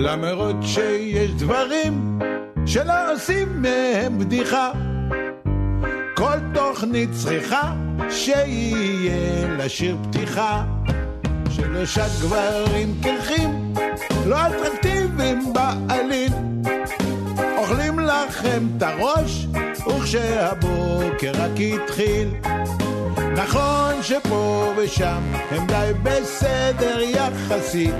[0.00, 2.18] למרות שיש דברים
[2.66, 4.72] שלא עושים מהם בדיחה.
[6.16, 7.72] כל תוכנית צריכה
[8.10, 10.64] שיהיה לשיר פתיחה.
[11.50, 13.74] שלושה גברים קרחים,
[14.26, 16.32] לא אטרקטיביים בעליל.
[17.58, 19.46] אוכלים לכם את הראש,
[19.88, 22.28] וכשהבוקר רק התחיל.
[23.36, 27.94] נכון שפה ושם הם די בסדר יחסית.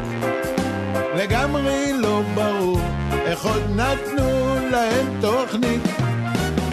[1.19, 2.81] לגמרי לא ברור
[3.13, 5.83] איך עוד נתנו להם תוכנית.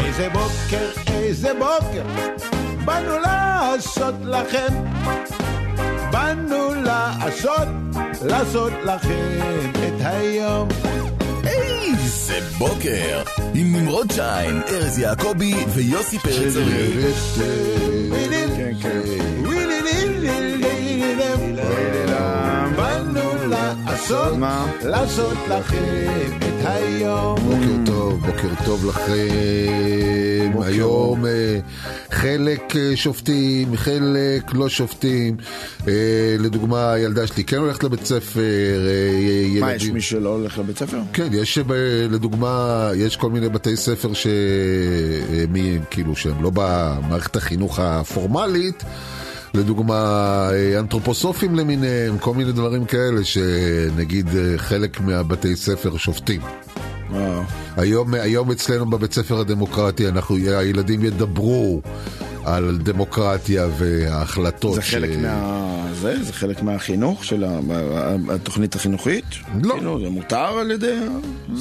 [0.06, 2.04] איזה בוקר, איזה בוקר,
[2.86, 4.74] באנו לעשות לכם.
[6.12, 7.68] באנו לעשות,
[8.22, 9.40] לעשות לכם
[9.74, 10.68] את היום.
[11.46, 13.24] איזה בוקר!
[13.54, 17.06] עם נמרוד שיין, ארז יעקבי ויוסי פרץ ארי.
[23.86, 24.66] לעשות, מה?
[24.84, 25.84] לעשות לכם
[26.38, 27.36] את היום.
[27.40, 29.14] בוקר טוב, בוקר טוב לכם.
[30.62, 31.60] היום אה,
[32.12, 35.38] חלק אה, שופטים, חלק לא שופטים.
[35.88, 35.94] אה,
[36.40, 38.40] לדוגמה, הילדה שלי כן הולכת לבית ספר.
[39.62, 40.98] מה, ילדים- יש מי שלא הולך לבית ספר?
[41.14, 41.60] כן, יש
[42.10, 44.28] לדוגמה, יש כל מיני בתי ספר ש...
[45.50, 48.84] מי- כאילו שהם לא במערכת החינוך הפורמלית,
[49.56, 56.42] לדוגמה אה, אנתרופוסופים למיניהם, כל מיני דברים כאלה שנגיד אה, חלק מהבתי ספר שופטים.
[57.14, 57.42] אה,
[57.78, 61.82] היום, היום אצלנו בבית ספר הדמוקרטי אנחנו, הילדים ידברו
[62.46, 65.88] על דמוקרטיה וההחלטות זה חלק מה...
[65.94, 66.24] זה?
[66.24, 67.46] זה חלק מהחינוך של
[68.30, 69.26] התוכנית החינוכית?
[69.64, 69.74] לא.
[69.74, 71.00] כאילו, זה מותר על ידי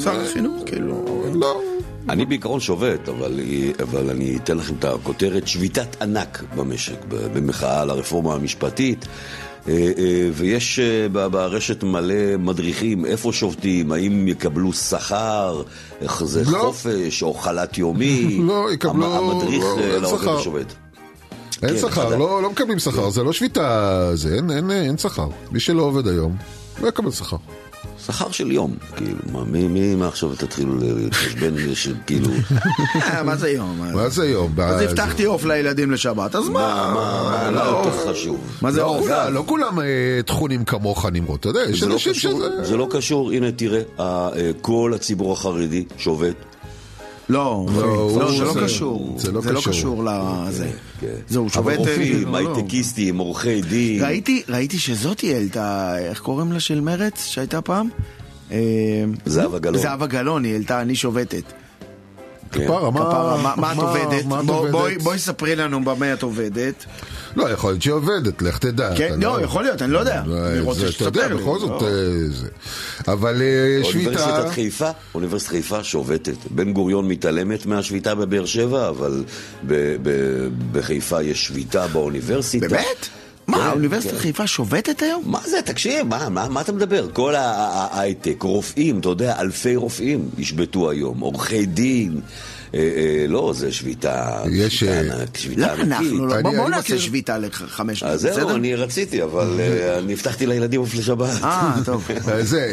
[0.03, 0.63] שר החינוך?
[0.67, 1.25] כאילו...
[1.35, 1.61] לא,
[2.09, 3.41] אני בעיקרון שובת, אבל,
[3.83, 9.07] אבל אני אתן לכם את הכותרת שביתת ענק במשק, במחאה על הרפורמה המשפטית.
[9.69, 15.63] אה, אה, ויש אה, ברשת מלא מדריכים, איפה שובתים, האם יקבלו שכר,
[16.01, 16.59] איך זה לא.
[16.59, 18.39] חופש או חל"ת יומי.
[18.49, 20.29] לא, יקבלו- המ- המדריך לא, לעובד.
[20.29, 20.75] השובת.
[21.63, 22.13] אין כן, שכר, חדש.
[22.19, 25.29] לא, לא מקבלים שכר, זה לא שביתה, זה אין, אין, אין שכר.
[25.53, 26.37] מי שלא עובד היום,
[26.83, 27.37] לא יקבל שכר.
[28.07, 32.29] שכר של יום, כאילו, מה, מי, מי, מה עכשיו תתחילו להתחשבן, של- כאילו,
[33.03, 33.81] אה, מה זה יום?
[33.95, 34.53] מה זה היום?
[34.61, 36.91] אז הבטחתי עוף לילדים לשבת, אז מה?
[36.95, 37.61] מה לא.
[37.61, 38.41] יותר חשוב?
[38.63, 39.07] מה זה לא עוף?
[39.33, 39.85] לא כולם אה,
[40.27, 42.65] טחונים כמוך נמרוד, אתה יודע, יש לא, אנשים שזה...
[42.65, 44.29] זה לא קשור, הנה תראה, אה,
[44.61, 46.35] כל הציבור החרדי שובת.
[47.29, 49.15] לא, לא, לא, הוא- זה לא קשור.
[49.19, 50.05] זה לא זה לא קשור.
[50.49, 50.71] לזה.
[51.01, 51.07] כן.
[51.29, 51.77] זהו, שובת...
[51.79, 52.55] רופאים, לא, לא.
[52.57, 54.03] הייטקיסטים, עורכי דין.
[54.49, 57.89] ראיתי, שזאתי העלתה, איך קוראים לה של מרץ, שהייתה פעם?
[58.53, 58.59] אה,
[59.27, 59.79] זהבה גלאון.
[59.83, 61.53] זהבה גלאון, היא העלתה אני שובתת.
[62.55, 62.65] כן.
[62.65, 64.25] כפרה, מה- כפרה, מה- מה את עובדת?
[64.71, 66.85] בואי- בואי ספרי לנו במה את עובדת.
[67.37, 68.91] לא, יכול להיות שהיא עובדת, לך תדע.
[68.97, 70.23] כן, אתה לא, יכול להיות, אני לא יודע.
[70.27, 71.43] לא, אני רוצה זה- אתה יודע, שתספר לי.
[71.43, 71.87] בכל זאת, לא.
[71.89, 71.93] אה,
[72.31, 72.47] זה.
[73.09, 74.09] אבל אה, שביתה...
[74.09, 76.37] אוניברסיטת חיפה, אוניברסיטת חיפה שובתת.
[76.51, 79.25] בן גוריון מתעלמת מהשביתה בבאר שבע, אבל
[80.73, 82.69] בחיפה יש שביתה באוניברסיטה.
[82.69, 83.09] באמת?
[83.47, 84.19] מה, כן, אוניברסיטת כן.
[84.19, 85.23] חיפה שובתת היום?
[85.27, 87.09] מה זה, תקשיב, מה, מה, מה אתה מדבר?
[87.13, 92.21] כל ההייטק, רופאים, אתה יודע, אלפי רופאים ישבתו היום, עורכי דין.
[92.75, 95.93] אה, אה, לא, זה שביתה, יש, שביתה אה, ענק, שביתה למה ענקית.
[96.13, 96.35] אנחנו לא?
[96.35, 98.57] אני- בוא- בוא אני נעשה שביתה לחמש אז דקות, זהו, בסדר?
[98.57, 99.61] אני רציתי, אבל
[99.99, 101.43] אני הבטחתי לילדים עוף לשבת.
[101.43, 102.09] אה, טוב.
[102.29, 102.67] אה, זה,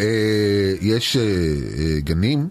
[0.81, 1.17] יש
[1.99, 2.47] גנים,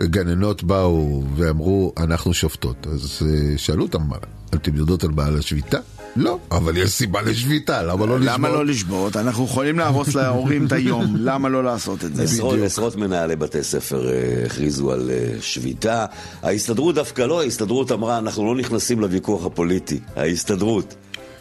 [0.00, 2.86] גננות באו ואמרו, אנחנו שופטות.
[2.92, 3.22] אז
[3.56, 4.16] שאלו אותם, "מה,
[4.54, 5.78] אתם יודעות על בעל השביתה?
[6.16, 8.34] לא, אבל יש סיבה לשביתה, למה לא לשבות?
[8.34, 9.16] למה לא לשבות?
[9.16, 12.22] אנחנו יכולים להרוס להורים את היום, למה לא לעשות את זה?
[12.22, 16.06] עשרות, עשרות מנהלי בתי ספר אה, הכריזו על אה, שביתה.
[16.42, 20.00] ההסתדרות דווקא לא, ההסתדרות אמרה, אנחנו לא נכנסים לוויכוח הפוליטי.
[20.16, 20.94] ההסתדרות.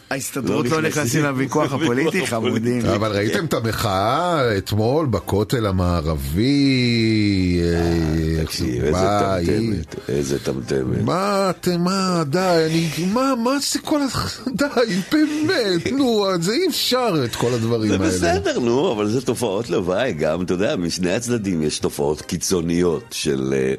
[0.09, 2.85] ההסתדרות לא לא נכנסים לוויכוח הפוליטי, חמודים.
[2.85, 7.59] אבל ראיתם את המחאה אתמול בכותל המערבי?
[7.63, 11.01] אה, תקשיב, איזה טמטמת, איזה טמטמת.
[11.01, 14.05] מה אתם, מה, די, אני, מה, מה זה כל ה...
[14.59, 14.65] די,
[15.11, 18.07] באמת, נו, זה אי אפשר את כל הדברים זה האלה.
[18.07, 23.53] בסדר, נו, אבל זה תופעות לוואי, גם, אתה יודע, משני הצדדים יש תופעות קיצוניות של
[23.53, 23.73] אה,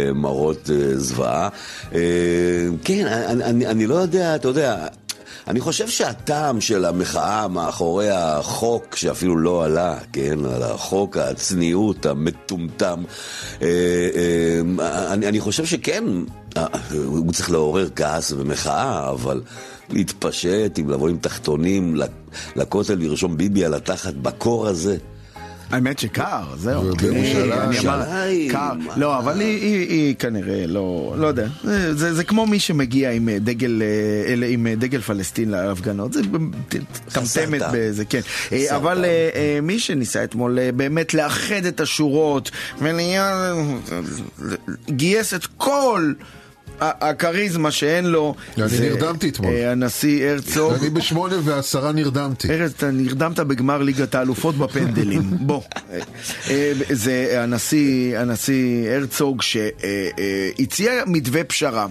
[0.00, 1.48] אה, מראות אה, זוועה.
[1.94, 2.00] אה,
[2.84, 3.06] כן,
[3.66, 4.86] אני לא יודע, אתה יודע...
[5.48, 13.02] אני חושב שהטעם של המחאה מאחורי החוק, שאפילו לא עלה, כן, על החוק, הצניעות, המטומטם,
[13.62, 13.66] אה,
[14.14, 16.04] אה, אני, אני חושב שכן,
[16.56, 16.66] אה,
[17.04, 19.42] הוא צריך לעורר כעס ומחאה, אבל
[19.90, 21.96] להתפשט, עם לבוא עם תחתונים
[22.56, 24.96] לכותל, לרשום ביבי על התחת בקור הזה.
[25.70, 26.84] האמת שקר, זהו.
[26.86, 27.52] ובירושלים.
[27.52, 28.72] אני אמר, ירושלים, קר.
[28.96, 31.46] לא, אבל היא- כנראה לא, לא יודע.
[31.92, 33.82] זה- כמו מי שמגיע עם אה, דגל,
[34.42, 36.12] אה, עם אה, דגל פלסטין להפגנות.
[36.12, 36.20] זה
[37.12, 37.62] טמטמת.
[37.72, 38.20] בזה, כן.
[38.76, 39.04] אבל
[39.62, 43.52] מי שניסה אתמול באמת לאחד את השורות, ונהיה...
[44.90, 46.12] גייס את כל...
[46.80, 49.52] הכריזמה שאין לו, אני זה, נרדמתי אתמול.
[49.52, 52.48] אה, הנשיא הרצוג, אני בשמונה ועשרה נרדמתי.
[52.50, 55.22] ארז, אתה נרדמת בגמר ליגת האלופות בפנדלים.
[55.46, 55.62] בוא.
[55.92, 55.98] אה,
[56.50, 57.42] אה, זה
[58.16, 61.86] הנשיא הרצוג שהציע מתווה פשרה.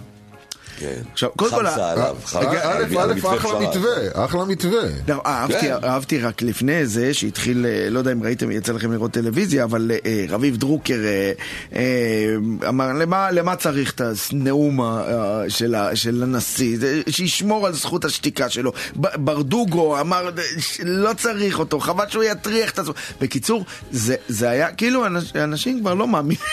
[0.80, 1.01] כן.
[1.13, 2.16] עכשיו, קודם כל, חמסה עליו.
[2.16, 2.39] א', חמסה,
[2.72, 3.60] א', מתווה אחלה.
[3.60, 4.83] מתווה, אחלה מתווה.
[5.07, 5.75] לא, אהבתי, כן.
[5.83, 9.92] אהבתי רק לפני זה שהתחיל, אה, לא יודע אם ראיתם, יצא לכם לראות טלוויזיה, אבל
[10.06, 11.31] אה, רביב דרוקר אה,
[11.75, 12.36] אה,
[12.69, 12.92] אמר,
[13.31, 16.78] למה, צריך את הנאום אה, של, הנשיא?
[17.10, 18.71] שישמור על זכות השתיקה שלו.
[18.95, 20.30] ברדוגו אמר,
[20.83, 22.94] לא צריך אותו, חבל שהוא יטריח את עצמו.
[23.21, 26.44] בקיצור, זה, היה, כאילו אנש, אנשים כבר לא מאמינים,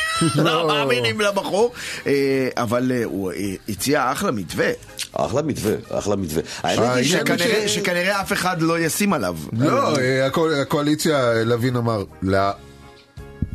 [0.44, 1.72] לא מאמינים לבחור,
[2.06, 4.70] אה, אבל אה, הוא אה, הציע אחלה מתווה,
[5.12, 6.42] אחלה מתווה, אחלה מתווה.
[6.62, 7.26] האמת היא העניין
[7.60, 9.36] הוא שכנראה, אף אחד לא ישים עליו.
[9.58, 12.38] לא, אה, הקו- הקואליציה, לוין אמר, לא.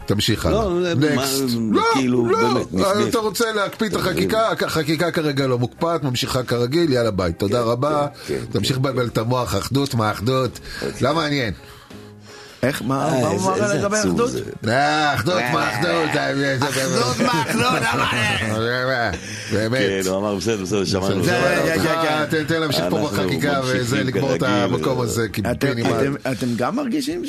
[0.05, 0.61] תמשיך הלאה.
[0.63, 1.51] לא, Next.
[1.71, 3.07] לא, כאילו, לא, באמת.
[3.09, 8.07] אתה רוצה להקפיא את החקיקה, החקיקה כרגע לא מוקפאת, ממשיכה כרגיל, יאללה ביי, תודה רבה.
[8.27, 10.59] כן, תמשיך לבלבל את המוח, אחדות, מה אחדות?
[11.01, 11.53] לא מעניין.
[12.63, 14.31] איך, מה אה, הוא אמר לגבי אחדות?
[14.67, 16.09] אה, אחדות, מה אחדות?
[16.61, 18.57] אחדות מה אחדות.
[19.53, 19.79] באמת.
[19.79, 21.25] כן, הוא אמר בסדר, בסדר, שמענו.
[21.25, 22.43] יא, יא, יא.
[22.47, 24.43] תן להמשיך פה בחקיקה וזה, לגמור את.
[24.43, 27.23] המקום הזה, אתם- גם מרגישים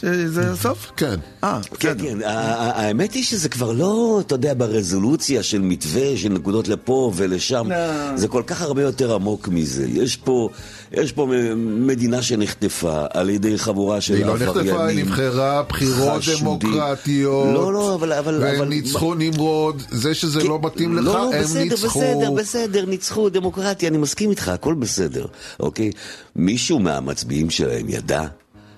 [0.00, 0.92] שזה הסוף?
[0.96, 1.14] כן.
[1.44, 2.04] אה, כן, בסדר.
[2.10, 7.70] כן, האמת היא שזה כבר לא, אתה יודע, ברזולוציה של מתווה, של נקודות לפה ולשם.
[7.70, 7.76] לא.
[8.16, 9.86] זה כל כך הרבה יותר עמוק מזה.
[9.88, 10.48] יש פה,
[10.92, 14.64] יש פה מדינה שנחטפה על ידי חבורה של היא לא עבריינים.
[14.66, 16.22] נחטפה, היא נבחרה בחירות.
[16.40, 17.54] דמוקרטיות.
[17.54, 18.12] לא, לא, אבל...
[18.12, 22.00] אבל והם אבל- ניצחו נמרוד, זה שזה לא מתאים לך, לא, הם בסדר, ניצחו.
[22.00, 25.26] בסדר, בסדר, ניצחו, דמוקרטיה, אני מסכים איתך, הכל בסדר,
[25.60, 25.90] אוקיי?
[26.36, 28.22] מישהו מהמצביעים שלהם ידע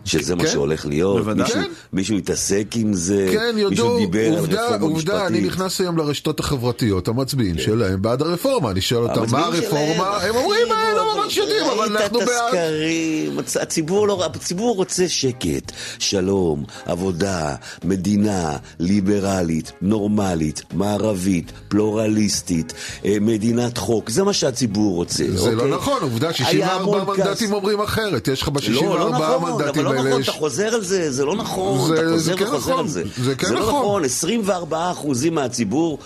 [0.05, 1.17] שזה מה כן, שהולך להיות?
[1.19, 1.43] בוודאי.
[1.45, 1.69] מישהו- כן.
[1.93, 3.29] מישהו התעסק עם זה?
[3.33, 5.53] כן, מישהו יודו, דיבר על עובדה, רפורמה עובדה, אני משפטית?
[5.53, 10.17] נכנס היום לרשתות החברתיות, המצביעים שלהם בעד הרפורמה, אני שואל אותם, מה הרפורמה?
[10.17, 12.39] הם אומרים, "אה, לא אבל ממש יודעים, אבל ראית אנחנו את בעד.
[12.55, 17.55] הסקרים, הצ- הציבור לא- הציבור רוצה שקט, שלום, עבודה,
[17.85, 22.73] מדינה ליברלית, נורמלית, מערבית, פלורליסטית,
[23.05, 25.25] אה, מדינת חוק, זה מה שהציבור רוצה.
[25.35, 25.71] זה לא אוקיי?
[25.77, 27.53] נכון, עובדה, היה 64 המון מנדטים.
[27.53, 30.29] אומרים אחרת, יש לך לא, ב-64 לא נכון, אבל המנדטים לא האלה, נכון, יש...
[30.29, 32.89] אתה חוזר על זה, זה לא נכון, זה- אתה זה חוזר כן וחוזר נכון, על
[32.89, 33.03] זה.
[33.25, 33.75] זה כן זה לא נכון.
[33.75, 35.99] נכון, 24 אחוזים מהציבור,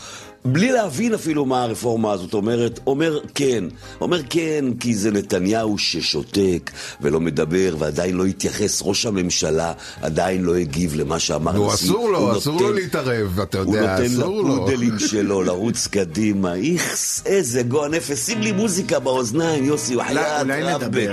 [0.46, 3.64] בלי להבין אפילו מה הרפורמה הזאת אומרת, אומר כן.
[4.00, 6.70] אומר כן כי זה נתניהו ששותק
[7.00, 9.72] ולא מדבר ועדיין לא התייחס, ראש הממשלה
[10.02, 11.86] עדיין לא הגיב למה שאמר נו, הנשיא.
[11.88, 14.56] אסור לו, הוא אסור נותן- לו להתערב, אתה הוא יודע, נותן אסור לו.
[14.56, 16.54] לפודלים שלו לרוץ קדימה.
[16.54, 18.18] איכס, איזה גועל נפש.
[18.18, 20.82] שים לי מוזיקה באוזניים, יוסי, וחיית אולי רבק.
[20.82, 21.12] נדבר.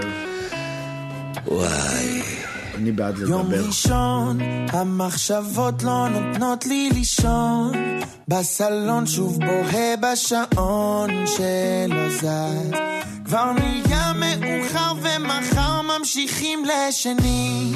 [1.47, 2.21] וואי.
[2.81, 3.67] אני בעד יום לדבר.
[3.67, 4.39] ראשון,
[4.69, 7.71] המחשבות לא נותנות לי לישון.
[8.27, 12.71] בסלון שוב בוהה בשעון שלא זז.
[13.25, 17.73] כבר נהיה מאוחר ומחר ממשיכים לשני.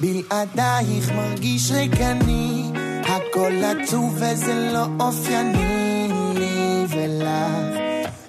[0.00, 2.72] בלעדייך מרגיש ריקני.
[3.04, 7.76] הכל עצוב וזה לא אופייני לי ולך.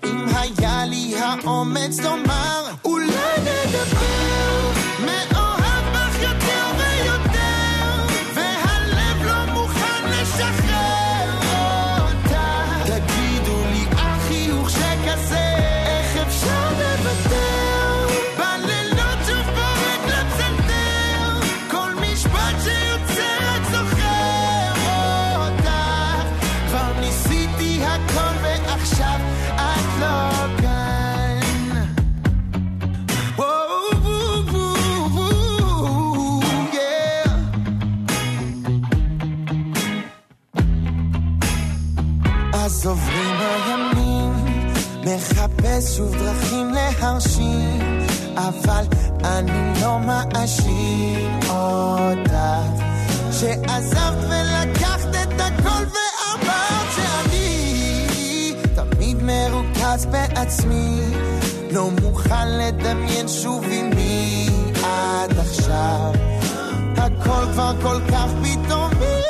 [0.05, 4.70] אם היה לי האומץ לומר, אולי נדבר.
[42.81, 44.33] אז עוברים הימים,
[45.03, 47.99] מחפש שוב דרכים להרשים,
[48.35, 48.85] אבל
[49.23, 52.33] אני לא מאשים אותך,
[53.31, 61.01] שעזבת ולקחת את הכל ואמרת שאני תמיד מרוכז בעצמי,
[61.71, 63.89] לא מוכן לדמיין שוב עם
[64.83, 66.11] עד עכשיו.
[66.97, 69.20] הכל כבר כל כך פתאומי,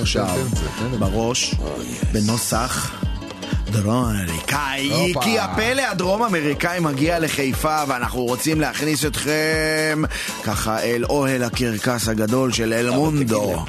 [0.00, 0.98] עכשיו כן, כן, כן.
[1.00, 1.54] בראש,
[2.12, 2.90] בנוסח
[3.70, 5.12] דרום אמריקאי.
[5.20, 10.02] כי הפלא הדרום אמריקאי מגיע לחיפה ואנחנו רוצים להכניס אתכם
[10.44, 13.64] ככה אל אוהל הקרקס הגדול של אל מונדו.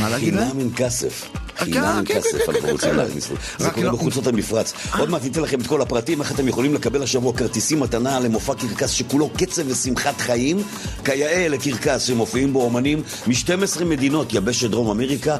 [0.00, 0.48] מה להגיד להם?
[0.50, 1.24] חינם עם כסף.
[1.56, 2.96] כן, חינם עם כן, כן, כסף, כן, אנחנו כן, רוצים כן.
[2.96, 3.30] להכניס.
[3.58, 4.72] זה קורה לא- בחוצות המפרץ.
[4.98, 8.54] עוד מעט ניתן לכם את כל הפרטים, איך אתם יכולים לקבל השבוע כרטיסים מתנה למופע
[8.54, 10.62] קרקס שכולו קצב ושמחת חיים,
[11.04, 15.36] כיאה לקרקס שמופיעים בו אומנים מ-12 מדינות יבשת דרום אמריקה.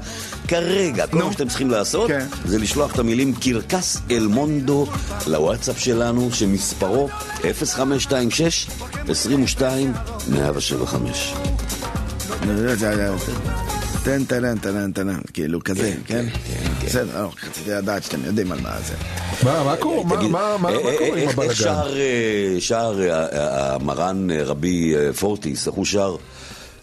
[0.48, 1.22] כרגע, כל.
[1.22, 2.26] מה שאתם צריכים לעשות כן.
[2.44, 4.86] זה לשלוח את המילים קרקס אל מונדו
[5.26, 7.08] לוואטסאפ שלנו, שמספרו
[7.42, 8.66] 0526
[9.08, 9.92] 22
[10.28, 11.34] 175.
[14.02, 16.26] תן, תן, תן, תן, כאילו כזה, כן?
[16.84, 18.94] בסדר, לא, רציתי לדעת שאתם יודעים על מה זה.
[19.44, 20.04] מה, קורה?
[20.04, 21.54] מה- אה, אה, קורה עם איך- איך הבלאגן?
[21.54, 26.16] שר, אה, שר אה, אה, המרן רבי פורטיס, איך הוא שר?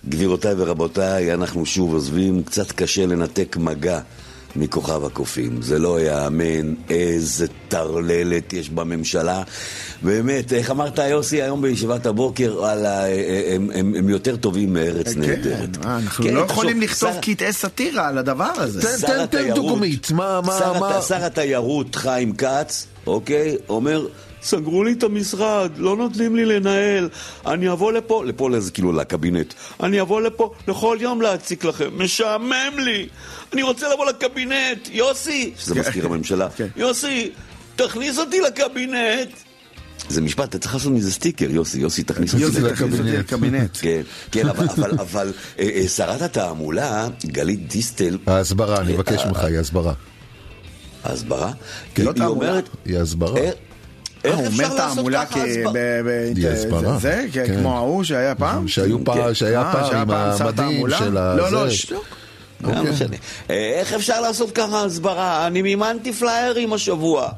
[0.10, 4.00] גבירותיי ורבותיי, אנחנו שוב עוזבים, קצת קשה לנתק מגע
[4.56, 5.62] מכוכב הקופים.
[5.62, 9.44] זה לא ייאמן איזה טרללת יש בממשלה.
[10.02, 14.74] באמת, איך אמרת יוסי היום בישיבת הבוקר, וואלה, אה, אה, הם- הם הם יותר טובים
[14.74, 15.78] מארץ נהדרת.
[15.78, 18.82] כן, אנחנו כן, לא יכולים לכתוב שר- קטעי סאטירה על הדבר הזה.
[18.82, 24.06] תן- תן- תן דוגמית, מה- מה- שר מה- שר התיירות חיים כץ, אוקיי, אומר,
[24.42, 27.10] סגרו לי את המשרד, לא נותנים לי לנהל.
[27.46, 29.54] אני אבוא לפה, לפה לזה כאילו לקבינט.
[29.84, 33.08] אני אבוא לפה לכל יום להציק לכם, משעמם לי.
[33.54, 35.80] אני רוצה לבוא לקבינט, יוסי, שזה כן.
[35.80, 36.68] מזכיר הממשלה, כן.
[36.76, 37.32] יוסי,
[37.76, 39.30] תכניס אותי לקבינט.
[40.10, 42.62] זה משפט, אתה צריך לעשות מזה סטיקר, יוסי, יוסי, תכניס אותי
[43.12, 43.78] לקבינט.
[43.82, 44.02] כן,
[44.32, 44.66] כן, אבל,
[45.00, 49.94] אבל, אה, אה, שרת התעמולה, גלית דיסטל, ההסברה, אני מבקש ממך, היא הסברה.
[51.04, 51.54] ההסברה, לא
[51.98, 52.50] היא תעמולה.
[52.50, 53.42] אומרת, היא הסברה.
[54.26, 55.44] אה, אה, איך הוא אומר אפשר לעשות תעמולה ככה
[56.54, 56.98] הסברה?
[57.00, 57.60] זה, כן, כן.
[57.60, 58.68] כמו ההוא שהיה פעם?
[58.68, 59.34] שהיו פעם, כן.
[59.34, 60.90] שהיה אה, פעם שהיה עם פעם שר המדים?
[60.90, 61.36] של ה...
[61.36, 61.74] לא, לא, זה.
[61.76, 62.06] שטוק.
[62.62, 62.70] לא.
[63.50, 65.48] אה, איך אפשר לעשות ככה הסברה?
[65.48, 67.30] אני מימנתי פליירים השבוע.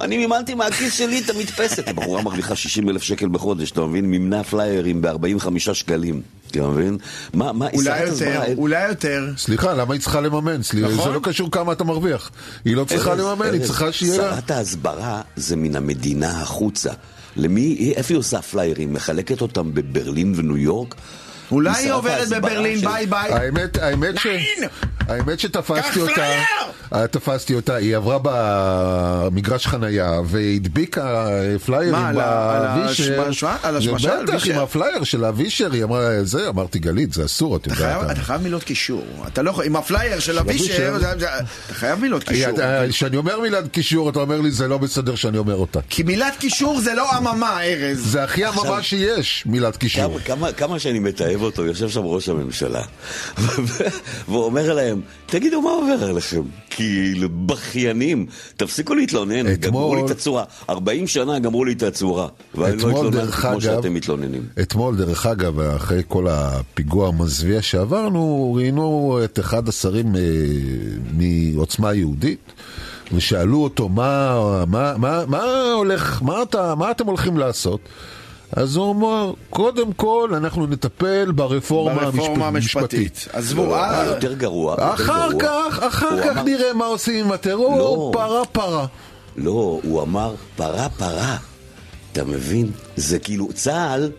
[0.00, 1.88] אני מימנתי מהכיס שלי את המדפסת.
[1.88, 4.04] הבחורה מרוויחה 60 אלף שקל בחודש, אתה מבין?
[4.04, 6.22] מימנה פליירים ב-45 שקלים.
[6.50, 6.98] אתה מבין?
[7.34, 9.32] מה, מה, אולי יותר, אולי יותר.
[9.36, 10.62] סליחה, למה היא צריכה לממן?
[10.62, 11.04] סליחה, נכון.
[11.04, 12.30] זה לא קשור כמה אתה מרוויח.
[12.64, 14.34] היא לא צריכה ארז, לממן, היא צריכה שיהיה לה...
[14.34, 16.92] שרת ההסברה זה מן המדינה החוצה.
[17.36, 18.92] למי, איפה היא עושה פליירים?
[18.92, 20.94] מחלקת אותם בברלין וניו יורק?
[21.52, 23.32] אולי היא עוברת ההסברה בברלין, ביי ביי.
[23.32, 24.26] האמת, האמת ש...
[25.08, 26.42] האמת שתפסתי אותה, פלייר!
[26.94, 33.20] אה, תפסתי אותה, היא עברה במגרש חנייה והדביקה אה, פליירים בווישר.
[33.22, 33.56] השמשה?
[33.62, 34.46] על השמשה, בטח?
[34.46, 38.16] עם הפלייר של הווישר, היא אמרה, זה, אמרתי, גלית, זה אסור, את אתה חייב- יודעת.
[38.16, 39.04] אתה חייב מילות קישור.
[39.26, 40.96] אתה לא יכול, עם הפלייר של הווישר.
[41.66, 42.58] אתה חייב מילות קישור.
[42.90, 45.80] כשאני אומר מילת קישור, אתה אומר לי, זה לא בסדר שאני אומר אותה.
[45.88, 47.98] כי מילת קישור זה לא אממה, ארז.
[48.12, 50.18] זה הכי אממה שיש, מילת קישור.
[50.24, 50.78] כמה, כמה, כמה
[51.38, 52.82] מתעב אותו, יושב שם ראש הממשלה,
[54.28, 56.42] והוא אומר להם, תגידו מה עובר עליכם?
[56.70, 58.26] כאילו, בכיינים,
[58.56, 60.44] תפסיקו להתלונן, גמרו לי את הצורה.
[60.70, 64.42] 40 שנה גמרו לי את הצורה, ואני לא התלוננתי כמו שאתם מתלוננים.
[64.62, 70.20] אתמול, דרך אגב, אחרי כל הפיגוע המזוויע שעברנו, ראיינו את אחד השרים אה,
[71.12, 72.52] מעוצמה יהודית,
[73.12, 75.42] ושאלו אותו מה, מה, מה, מה
[75.76, 77.80] הולך, מה, אתה, מה אתם הולכים לעשות?
[78.52, 83.28] אז הוא אמר, קודם כל אנחנו נטפל ברפורמה, ברפורמה המשפ- המשפטית.
[83.32, 85.42] עזבו, לא, אה, יותר גרוע, יותר אחר גרוע.
[85.70, 88.10] כך, אחר כך אמר- נראה מה עושים עם הטרור, לא.
[88.12, 88.86] פרה פרה.
[89.36, 91.36] לא, הוא אמר פרה פרה.
[92.12, 92.70] אתה מבין?
[92.96, 94.10] זה כאילו, צה"ל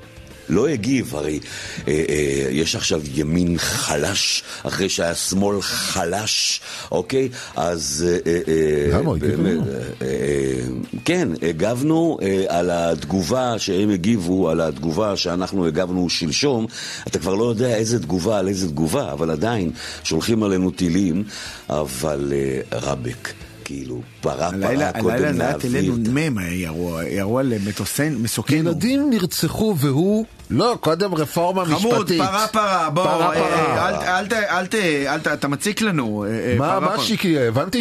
[0.49, 1.39] לא הגיב, הרי
[1.87, 7.29] אה, אה, יש עכשיו ימין חלש, אחרי שהיה שמאל חלש, אוקיי?
[7.55, 8.05] אז...
[8.07, 9.13] אה, אה, אה, למה?
[9.13, 9.61] באמת, לו.
[9.61, 10.61] אה, אה,
[11.05, 16.65] כן, הגבנו אה, על התגובה שהם הגיבו, על התגובה שאנחנו הגבנו שלשום.
[17.07, 19.71] אתה כבר לא יודע איזה תגובה על איזה תגובה, אבל עדיין
[20.03, 21.23] שולחים עלינו טילים,
[21.69, 23.48] אבל אה, רבק.
[23.69, 25.71] כאילו, פרה הלילה פרה קודם הלילה זה היה להעביר.
[25.71, 25.89] טילי
[26.29, 28.69] נ"מ, ירו ירו על מטוסי, מסוקינו.
[28.69, 32.21] ילדים נרצחו והוא, לא, קודם רפורמה חמוד, משפטית.
[32.21, 34.19] פרה פרה, בוא, פרה, אה, פרה.
[34.19, 34.75] אל ת- אל ת- אל ת...
[35.07, 35.27] אל ת...
[35.27, 36.23] אתה מציק לנו.
[36.23, 37.03] אה, אה, מה, פרה, מה פרה.
[37.05, 37.79] שיקלי, הבנתי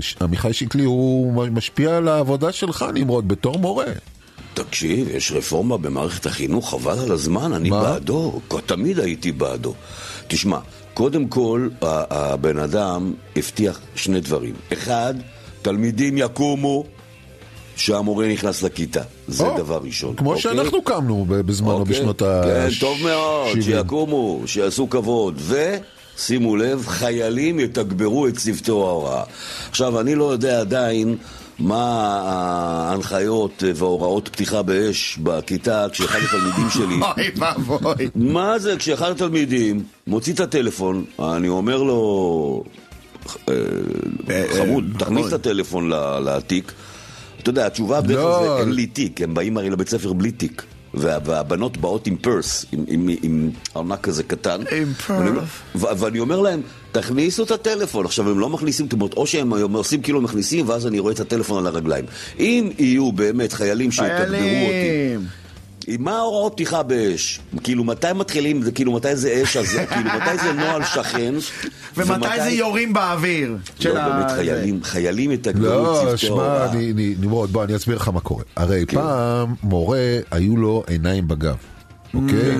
[0.00, 3.84] שעמיחי שיקלי הוא משפיע על העבודה שלך, נמרוד, בתור מורה.
[4.54, 7.82] תקשיב, יש רפורמה במערכת החינוך, חבל על הזמן, אני מה?
[7.82, 9.74] בעדו, תמיד הייתי בעדו.
[10.28, 10.58] תשמע,
[10.94, 14.54] קודם כל, הבן אדם הבטיח שני דברים.
[14.72, 15.14] אחד,
[15.62, 16.84] תלמידים יקומו
[17.76, 19.02] שהמורה נכנס לכיתה.
[19.28, 20.16] זה או, דבר ראשון.
[20.16, 20.42] כמו אוקיי?
[20.42, 21.94] שאנחנו קמנו בזמנו אוקיי?
[21.94, 22.42] בשנות ה...
[22.44, 23.62] כן, טוב מאוד, שבעים.
[23.62, 25.34] שיקומו, שיעשו כבוד.
[25.38, 25.76] ו...
[26.18, 29.22] שימו לב, חיילים יתגברו את צוותי ההוראה.
[29.70, 31.16] עכשיו, אני לא יודע עדיין
[31.58, 31.84] מה
[32.24, 36.94] ההנחיות והוראות פתיחה באש בכיתה כשאחד התלמידים שלי...
[37.16, 38.08] אוי ואבוי.
[38.14, 42.64] מה זה, כשאחד התלמידים מוציא את הטלפון, אני אומר לו,
[43.48, 43.54] אה,
[44.58, 45.26] חמוד, אה, תכניס.
[45.28, 46.72] את הטלפון ל- לתיק.
[47.42, 48.38] אתה יודע, התשובה בדרך לא.
[48.38, 50.62] כלל זה אין לי תיק, הם באים הרי לבית ספר בלי תיק.
[50.94, 54.60] וה- והבנות באות עם פרס, עם, עם, עם ארנק כזה קטן.
[54.60, 55.48] עם ואני פרס.
[55.74, 56.60] ו- ואני אומר להם,
[56.92, 58.04] תכניסו את הטלפון.
[58.04, 61.20] עכשיו, הם לא מכניסים, זאת אומרת, או שהם עושים כאילו מכניסים, ואז אני רואה את
[61.20, 62.04] הטלפון על הרגליים.
[62.38, 65.26] אם יהיו באמת חיילים שיתגברו אותי, חיילים.
[65.98, 67.40] מה ההוראות פתיחה באש?
[67.62, 69.84] כאילו, מתי מתחילים, זה כאילו, מתי זה אש הזה?
[69.92, 71.34] כאילו, מתי זה נוהל שכן?
[71.96, 73.56] ומתי זה יורים באוויר?
[73.84, 74.30] לא, ה- באמת.
[74.30, 76.70] חיילים, חיילים יתגברו לא, צוותי שמע, ההוראה.
[76.72, 78.42] אני- אני- נמרוד, בוא, אני אסביר לך מה קורה.
[78.56, 79.98] הרי פעם, מורה,
[80.30, 81.56] היו לו עיניים בגב.
[82.14, 82.56] אוקיי?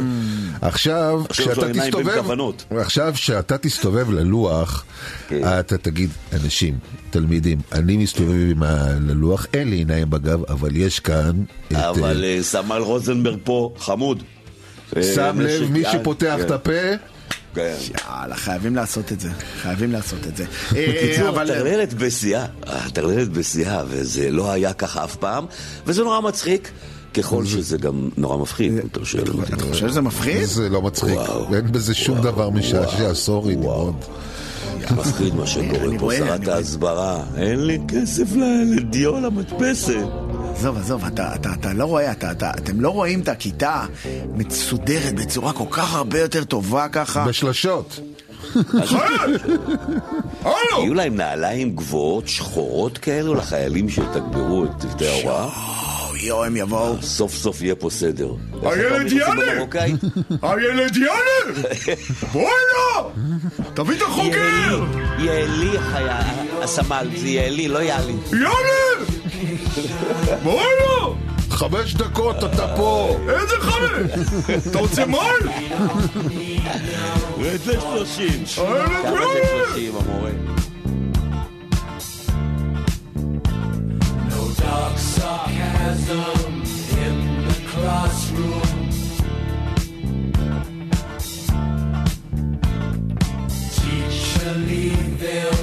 [0.61, 2.25] עכשיו, עכשיו כשאתה תסתובב.
[2.71, 4.85] עכשיו כשאתה תסתובב ללוח,
[5.28, 5.40] כן.
[5.61, 6.78] אתה תגיד, אנשים,
[7.11, 11.33] תלמידים, אני מסתובב עם הלוח, אין לי עיניים בגב, אבל יש כאן
[11.68, 11.76] את...
[11.76, 14.22] אבל אה, אה, סמל רוזנברג פה, חמוד.
[14.96, 16.72] אה, שם לב, מי שפותח כן, את הפה,
[17.55, 17.74] כן.
[18.09, 19.29] יאללה, חייבים לעשות את זה.
[19.62, 20.44] חייבים לעשות את זה.
[20.72, 25.46] בקיצור, אבל- הטרללת בשיאה, הטרללת בשיאה, וזה לא היה ככה אף פעם,
[25.87, 26.70] וזה נורא מצחיק,
[27.14, 29.31] ככל שזה גם נורא מפחיד, אם תרשה לי.
[29.55, 30.44] אתה חושב שזה מפחיד?
[30.44, 31.18] זה לא מצחיק.
[31.55, 33.94] אין בזה שום דבר משעשע, סורי, נמרוד.
[34.90, 36.57] מפחיד מה שקורה פה, שרת רואה.
[36.57, 38.27] ההסברה, אין לי כסף
[38.77, 40.05] לדיו למדפסת.
[40.57, 43.87] עזוב, עזוב, אתה, אתה, אתה לא רואה, אתה, אתה, אתם לא רואים את הכיתה
[44.35, 47.25] מסודרת בצורה כל כך הרבה יותר טובה ככה?
[47.25, 48.01] בשלשות.
[50.79, 55.48] יהיו להם נעליים גבוהות, שחורות כאלו, לחיילים שיתגברו את צוותי ההוראה.
[56.22, 57.02] יואו, יואו, הם יבואו.
[57.02, 58.32] סוף סוף יהיה פה סדר.
[58.62, 59.64] הילד יאללה!
[60.42, 61.61] הילד יאללה!
[62.32, 63.11] בואי לו!
[63.74, 64.85] תביא את החוקר!
[65.18, 66.20] יעלי חיה,
[66.62, 68.14] הסמל, זה יעלי, לא יעלי.
[68.32, 69.06] יאללה!
[70.42, 71.16] בואי לו!
[71.50, 73.16] חמש דקות אתה פה.
[73.28, 74.11] איזה חמש?
[74.70, 75.52] אתה רוצה מים?
[77.64, 78.44] זה שלושים.
[78.56, 79.26] הילד יאללה!
[79.66, 80.30] שלושים, המורה?
[85.92, 88.62] In the classroom.
[94.66, 95.62] Leave them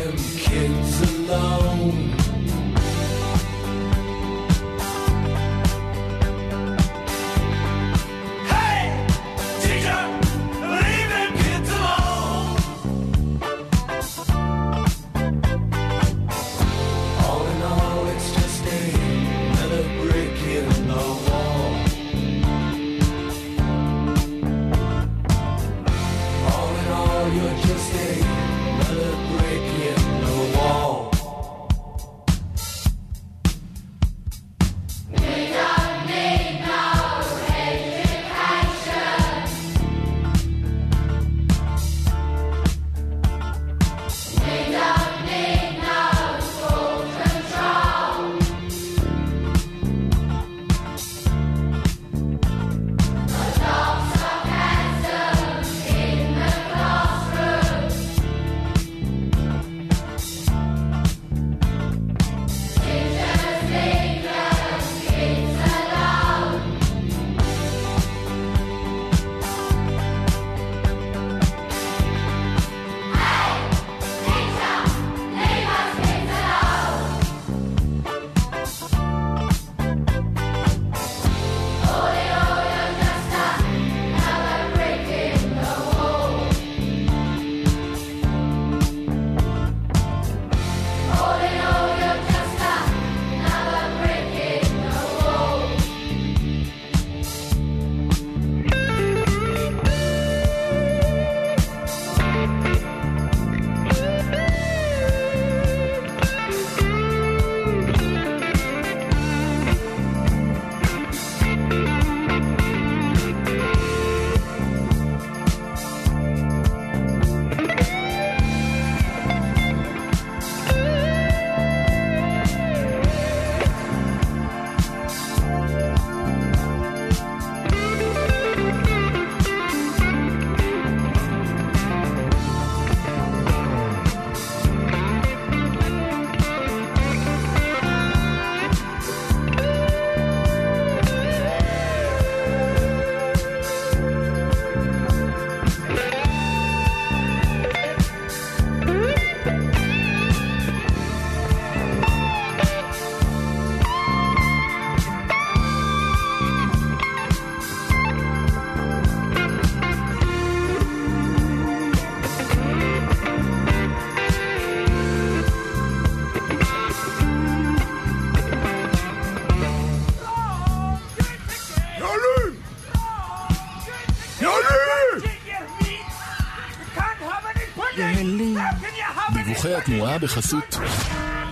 [180.22, 180.78] בחסות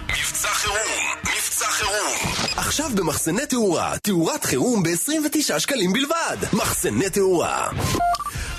[0.10, 0.78] מבצע חירום,
[1.24, 2.34] מבצע חירום.
[2.58, 6.38] עכשיו במחסני תאורה, תאורת חירום ב-29 שקלים בלבד.
[6.54, 7.70] מחסני תאורה.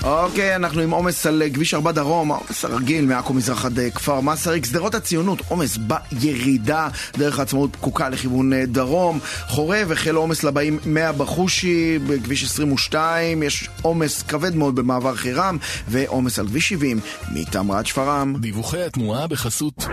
[0.05, 4.21] אוקיי, אנחנו עם עומס על כביש 4 דרום, העומס הרגיל מעכו מזרח עד אה, כפר
[4.21, 5.79] מסריק, שדרות הציונות, עומס
[6.13, 9.19] בירידה, דרך העצמאות פקוקה לכיוון אה, דרום,
[9.49, 16.39] חורב, החל עומס לבאים 100 בחושי, בכביש 22, יש עומס כבד מאוד במעבר חירם, ועומס
[16.39, 17.01] על כביש 70
[17.33, 18.37] מתמרת שפרעם.
[18.37, 19.87] דיווחי התנועה בחסות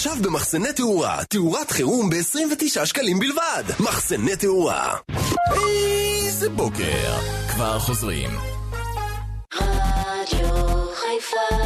[0.00, 3.64] עכשיו במחסני תאורה, תאורת חירום ב-29 שקלים בלבד.
[3.80, 4.94] מחסני תאורה.
[5.52, 7.18] איזה בוקר.
[7.50, 8.30] כבר חוזרים.
[9.54, 10.48] רדיו
[10.94, 11.56] חיפה.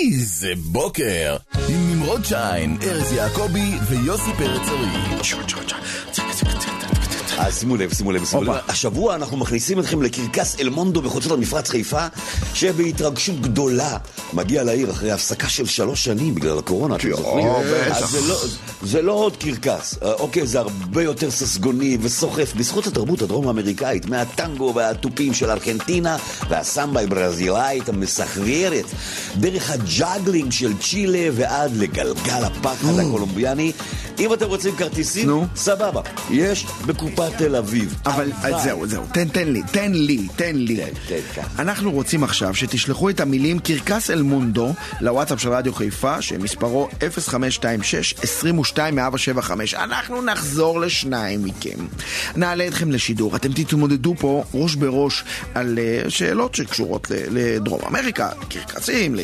[0.00, 1.36] איזה בוקר.
[1.68, 5.20] עם נמרוד שיין, ארז יעקבי ויוסי פרץ אורי
[7.46, 8.60] אז שימו לב, שימו לב, שימו לב.
[8.68, 12.06] השבוע אנחנו מכניסים אתכם לקרקס אלמונדו בחוצות המפרץ חיפה,
[12.54, 13.96] שבהתרגשות גדולה
[14.32, 17.46] מגיע לעיר אחרי הפסקה של שלוש שנים בגלל הקורונה, אתם זוכרים?
[17.92, 18.44] אז זה לא-
[18.82, 24.72] זה לא עוד קרקס, אה, אוקיי, זה הרבה יותר ססגוני וסוחף, בזכות התרבות הדרום-אמריקאית, מהטנגו
[24.76, 26.16] והתופים של ארגנטינה,
[26.48, 28.84] והסמבה הברזילאית המסחררת,
[29.36, 33.72] דרך ה juggling של צ'ילה ועד לגלגל הפחד הקולומביאני.
[34.20, 35.46] אם אתם רוצים כרטיסים, נו.
[35.56, 38.00] סבבה, יש בקופת תל אביב.
[38.06, 40.76] אבל אז זהו, זהו, תן, תן לי, תן לי, תן לי.
[40.76, 41.42] תן, תן, תן.
[41.58, 46.88] אנחנו רוצים עכשיו שתשלחו את המילים קרקס אל מונדו לוואטסאפ של רדיו חיפה, שמספרו
[48.76, 49.50] 0526-22-175.
[49.74, 51.86] אנחנו נחזור לשניים מכם.
[52.36, 59.16] נעלה אתכם לשידור, אתם תתמודדו פה ראש בראש על אה, שאלות שקשורות לדרום אמריקה, קרקסים,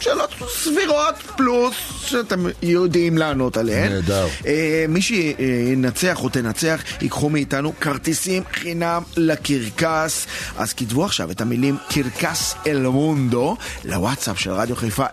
[0.00, 1.74] שאלות סבירות פלוס
[2.06, 3.92] שאתם יודעים לענות עליהן.
[3.92, 4.26] נהדר.
[4.46, 10.26] אה, מי שינצח או תנצח ייקחו מאיתנו כרטיסים חינם לקרקס.
[10.56, 15.10] אז כתבו עכשיו את המילים קרקס אל מונדו לוואטסאפ של רדיו חיפה 0526-22-175.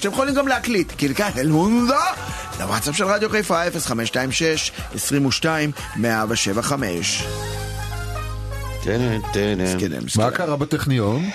[0.00, 1.94] אתם יכולים גם להקליט קרקס אל מונדו
[2.60, 3.70] לוואטסאפ של רדיו חיפה 0526-22-175.
[8.84, 10.22] טן, טן, מסכן, מסכן.
[10.22, 11.30] מה קרה בטכניון?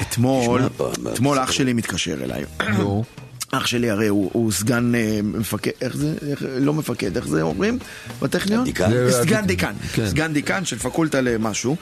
[0.00, 0.62] אתמול,
[1.12, 1.38] אתמול.
[1.38, 2.44] אח שלי מתקשר אליי.
[2.78, 3.04] נו.
[3.54, 7.42] אח שלי הרי הוא, הוא סגן אה, מפקד, איך זה, איך, לא מפקד, איך זה
[7.42, 7.78] אומרים
[8.22, 8.64] בטכניון?
[8.64, 8.90] דיקן?
[9.10, 10.08] סגן דיקן, כן.
[10.08, 11.76] סגן דיקן של פקולטה למשהו.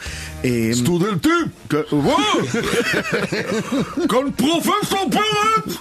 [0.44, 1.32] אה, סטודנטים!
[1.68, 2.46] כן, וואו!
[4.08, 5.76] כאן פרופסור פרץ!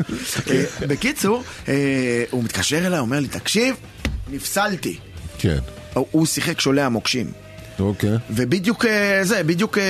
[0.52, 1.74] אה, בקיצור, אה,
[2.32, 3.76] הוא מתקשר אליי, אומר לי, תקשיב,
[4.32, 4.98] נפסלתי.
[5.38, 5.58] כן.
[5.94, 7.32] הוא- שיחק שולה המוקשים.
[7.80, 8.18] אוקיי.
[8.30, 9.84] ובדיוק אה, זה, בדיוק אה,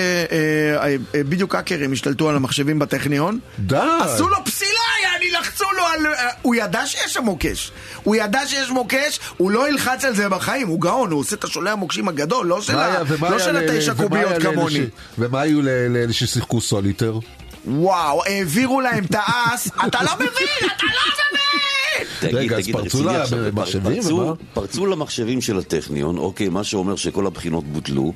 [1.16, 3.40] אה, בדיוק האקרים השתלטו על המחשבים בטכניון.
[3.60, 3.78] די!
[4.02, 4.72] עשו לו פסילה,
[5.04, 6.14] יעני, לחצו לו על...
[6.42, 7.72] הוא ידע שיש שם מוקש.
[8.04, 11.44] הוא ידע שיש מוקש, הוא לא ילחץ על זה בחיים, הוא גאון, הוא עושה את
[11.44, 14.86] השולה המוקשים הגדול, לא של, לא התשע קוביות כמוני.
[15.18, 17.20] ומה היו לאלה ששיחקו סוליטר?
[17.68, 20.28] וואו, העבירו להם את האס, אתה לא מבין,
[20.60, 21.40] אתה לא מבין!
[22.20, 23.04] תגיד, רגע, אז פרצו
[23.54, 24.34] במחשבים, פרצו- ומה?
[24.54, 28.14] פרצו למחשבים של הטכניון, אוקיי, מה שאומר שכל הבחינות בוטלו.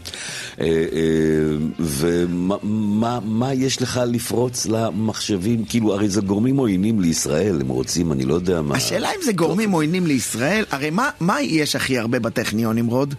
[0.62, 0.72] אה, אה,
[1.80, 5.66] ומה מה- מה יש לך לפרוץ למחשבים?
[5.66, 8.76] כאילו, הרי זה גורמים עוינים לישראל, הם רוצים, אני לא יודע מה.
[8.76, 13.16] השאלה אם זה גורמים עוינים לישראל, הרי מה, מה יש הכי הרבה בטכניון, נמרוד?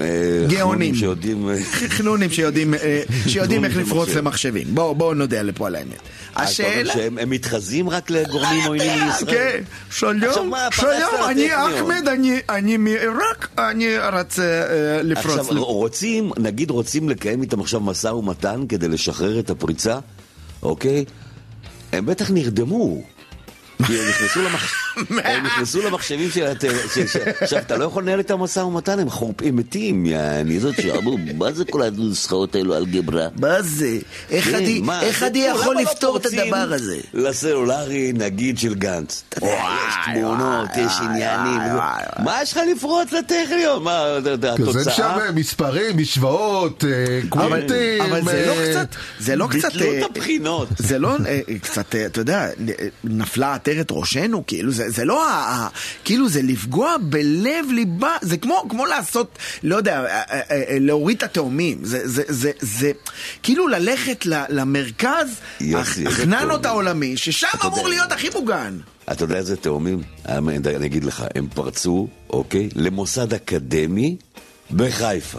[0.00, 0.94] אה, גאונים.
[0.94, 1.48] שיודעים...
[1.50, 1.56] אה,
[1.88, 4.18] חנונים שיודעים, אה, שיודעים איך לפרוץ למחשב.
[4.18, 4.74] למחשבים.
[4.74, 5.98] בואו בואו נודה לפה על האמת.
[6.36, 6.92] אה, השאלה...
[6.92, 9.30] שהם הם מתחזים רק לגורמים עוינים לישראל?
[9.34, 10.20] כן, שלום,
[10.70, 10.90] שלום,
[11.28, 11.48] אני.
[11.54, 13.86] אחמד, אני- אני מעיראק, אני
[14.20, 15.38] רוצה אה, לפרוץ.
[15.38, 19.98] עכשיו, רוצים, נגיד רוצים לקיים איתם עכשיו משא ומתן כדי לשחרר את הפריצה,
[20.62, 21.04] אוקיי?
[21.92, 23.02] הם בטח נרדמו.
[23.86, 24.85] כי הם נכנסו, למח...
[25.24, 26.46] הם נכנסו למחשבים של.
[27.40, 31.52] עכשיו, אתה לא יכול לנהל איתם משא ומתן, הם חורפים מתים, יעני, זאת שאמרו, מה
[31.52, 33.28] זה כל הנוסחאות האלו על גברה?
[33.40, 33.98] מה זה?
[34.30, 34.54] איך כן,
[35.22, 36.96] אני יכול לפתור את הדבר הזה?
[37.14, 39.24] לסלולרי, נגיד, של גנץ.
[39.36, 39.44] יש
[40.04, 41.60] תמונות, יש עניינים.
[42.24, 43.82] מה יש לך לפרוץ לטכניון?
[43.82, 44.94] מה, יודע, כזה התוצאה?
[44.94, 48.02] שם מספרים, משוואות, אה, קוונטים.
[48.02, 49.72] אבל זה לא אה, קצת, זה לא קצת...
[49.72, 50.68] ביטלו אה, את הבחינות.
[50.78, 52.48] זה לא אה, קצת, אה, אתה יודע,
[53.04, 55.68] נפלה עטרת ראשנו, כאילו זה, זה לא, ה- ה-
[56.04, 61.16] כאילו זה לפגוע בלב ליבה, זה כמו, כמו לעשות, לא יודע, אה, אה, אה, להוריד
[61.16, 62.92] את התאומים, זה, זה, זה, זה
[63.42, 65.28] כאילו ללכת ל- למרכז,
[66.06, 66.66] החננות.
[66.66, 67.88] העולמי, ששם אמור יודע.
[67.88, 68.78] להיות הכי מוגן.
[69.12, 70.02] אתה יודע איזה תאומים?
[70.26, 74.16] אני אגיד לך, הם פרצו, אוקיי, למוסד אקדמי
[74.70, 75.38] בחיפה.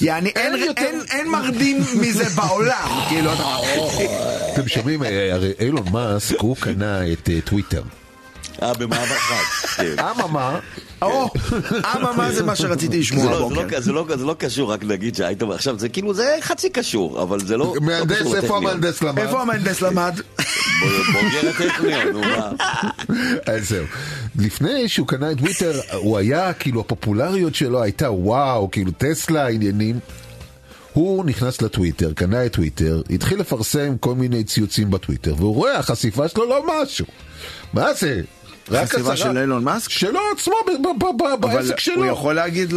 [0.00, 3.56] יעני, אין, אין יותר- אין, אין מרדים מזה בעולם, כאילו, אתה...
[4.54, 7.82] אתם שומעים, הרי אילון מאסק, הוא קנה את טוויטר.
[8.62, 9.42] אה, במעבר חד.
[9.76, 9.94] כן.
[9.98, 10.58] אממה,
[11.02, 11.30] או,
[11.96, 13.76] אממה זה מה שרציתי לשמוע לא, זה, הבוקר.
[13.76, 15.42] לא, זה, לא, זה לא קשור רק להגיד שהיית...
[15.42, 17.74] עכשיו, זה כאילו, זה חצי קשור, אבל זה לא...
[17.74, 18.56] לא מהנדס, איפה.
[18.56, 19.18] המהנדס למד?
[19.18, 20.20] איפה המהנדס למד?
[21.12, 22.50] בוגר הטכניון, נו מה.
[23.54, 23.84] אז זהו.
[24.38, 29.98] לפני שהוא קנה את טוויטר, הוא היה, כאילו, הפופולריות שלו הייתה וואו, כאילו, טסלה, עניינים.
[30.92, 36.28] הוא נכנס לטוויטר, קנה את טוויטר, התחיל לפרסם כל מיני ציוצים בטוויטר, והוא רואה, החשיפה
[36.28, 37.06] שלו לא משהו.
[37.72, 38.20] מה זה?
[38.68, 39.90] עשרה- של אילון מאסק?
[39.90, 41.94] שלו עצמו, ב- ב- ב- אבל בעסק שלו.
[42.04, 42.72] הוא יכול להגיד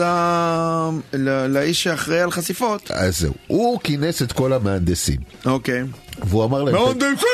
[1.49, 2.91] לאיש שאחראי על חשיפות.
[2.91, 5.83] אז זהו, הוא כינס את כל המהנדסים, אוקיי.
[6.23, 7.27] והוא אמר להם, מהנדסים!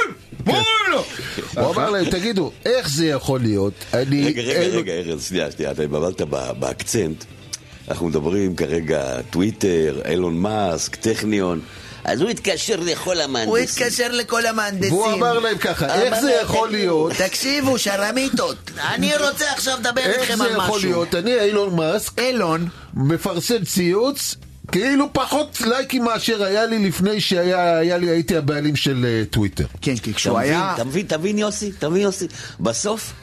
[0.46, 1.60] מה כן.
[1.62, 3.74] הוא אמר להם, תגידו, איך זה יכול להיות?
[3.94, 4.26] אני...
[4.26, 6.22] רגע, רגע, רגע, ארז, שנייה, שנייה, אתה התבלבלת
[6.60, 7.24] באקצנט.
[7.90, 11.60] אנחנו מדברים כרגע טוויטר, אילון מאסק, טכניון.
[12.12, 14.12] אז הוא התקשר לכל המהנדסים.
[14.12, 14.94] לכל המהנדסים.
[14.94, 17.12] והוא אמר להם ככה, איך זה יכול להיות?
[17.14, 20.90] תקשיבו, שרמיטות, אני רוצה עכשיו לדבר איך איתכם זה על יכול משהו.
[20.90, 21.16] להיות?
[21.16, 24.36] אני אילון מאסק, אילון, מפרסם ציוץ,
[24.72, 29.66] כאילו פחות לייקים מאשר היה לי לפני שהיה היה לי, הייתי הבעלים של אה, טוויטר.
[29.82, 30.76] כן, כי כשהוא היה...
[30.86, 31.72] מבין, אתה מבין יוסי?
[31.80, 32.28] אתה מבין יוסי?
[32.60, 33.14] בסוף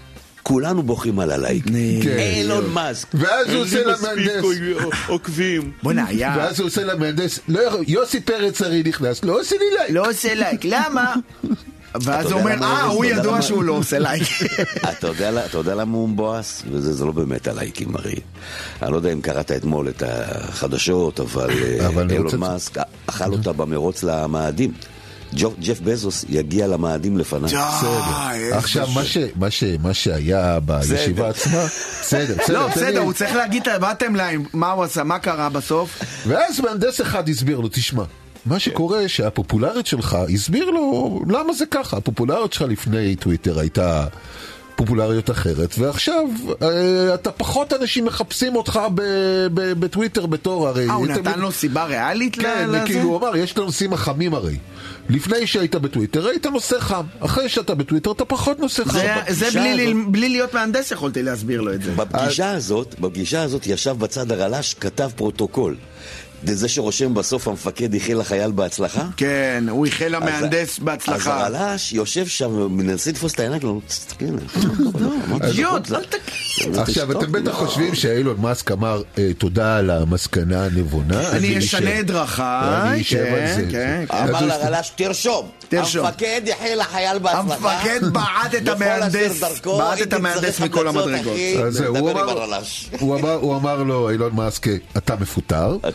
[0.47, 1.65] כולנו בוכים על הלייק.
[2.03, 2.19] כן.
[2.19, 3.09] אילון מאסק.
[3.15, 4.45] ואז הוא עושה למהנדס.
[5.09, 5.73] עוקבים.
[5.83, 6.35] בוא'נה, היה...
[6.39, 9.91] ואז הוא עושה למהנדס, לא, יוסי פרץ הרי נכנס, לא עושה לי לייק.
[9.91, 11.15] לא עושה לייק, למה?
[12.03, 12.83] ואז הוא אומר, אה?
[12.83, 13.43] הוא ידוע?
[13.43, 14.23] שהוא לא עושה לייק.
[14.91, 15.09] אתה
[15.55, 16.63] יודע, למה הוא מבואס?
[16.71, 18.17] וזה זה לא באמת הלייקים הרי.
[18.83, 24.03] אני לא יודע אם קראת אתמול את החדשות, אבל, אה, אילון מאסק אכל אותה במרוץ
[24.03, 24.73] למאדים.
[25.61, 27.45] ג'ף בזוס יגיע למאדים לפניו.
[27.45, 31.65] איזה עכשיו, מה ש- מה ש- מה שהיה בישיבה עצמה,
[32.01, 35.49] בסדר, בסדר, לא, בסדר, הוא צריך להגיד את הבטם ליין, מה הוא עשה, מה קרה
[35.49, 36.03] בסוף?
[36.27, 38.03] ואז מהנדס אחד הסביר לו, תשמע,
[38.47, 41.97] מה שקורה שהפופולריות שלך, הסביר לו למה זה ככה.
[41.97, 44.05] הפופולריות שלך לפני טוויטר הייתה
[44.77, 46.25] פופולריות אחרת, ועכשיו
[46.63, 48.81] אה, אתה פחות אנשים מחפשים אותך
[49.55, 50.89] בטוויטר בתור הרי...
[50.89, 52.81] אה, הוא נתן לו סיבה ריאלית כן, לזה?
[52.87, 54.57] כאילו הוא אמר, יש את הנושאים החמים הרי.
[55.09, 58.93] לפני שהיית בטוויטר היית נושא חם, אחרי שאתה בטוויטר אתה פחות נושא חם.
[58.93, 61.91] זה- זה בלי הזאת- ל- בלי להיות מהנדס יכולתי להסביר לו את זה.
[61.93, 65.77] בפגישה הזאת, בפגישה הזאת ישב בצד הרל"ש, כתב פרוטוקול.
[66.45, 69.03] זה שרושם בסוף המפקד איחל לחייל בהצלחה?
[69.17, 71.47] כן, הוא איחל אז- למהנדס אז בהצלחה.
[71.47, 74.25] הרל"ש יושב שם, מנסה לתפוס את העיניים, לא, תסתכל,
[75.45, 76.79] אידיוט, אל תגיד.
[76.79, 81.31] עכשיו, אתם בטח חושבים שאילון מאסק אמר אה, תודה על המסקנה הנבונה.
[81.31, 82.45] אני אשנה את דרכיי,
[82.93, 83.67] אני אשב על כן, זה.
[83.71, 84.15] כן, כן.
[84.17, 85.49] אז אמר לרל"ש, תרשום.
[85.69, 86.07] תרשום.
[86.07, 87.43] המפקד יחל לחייל בהצלחה.
[87.73, 91.37] המפקד בעט את המהנדס, בעט את המהנדס מכל המדרגות.
[91.89, 92.89] הוא אמר- הרל"ש.
[93.01, 95.77] הוא אמר- הוא אמר לו, אילון מאסק, אתה מפוטר.
[95.85, 95.91] אה,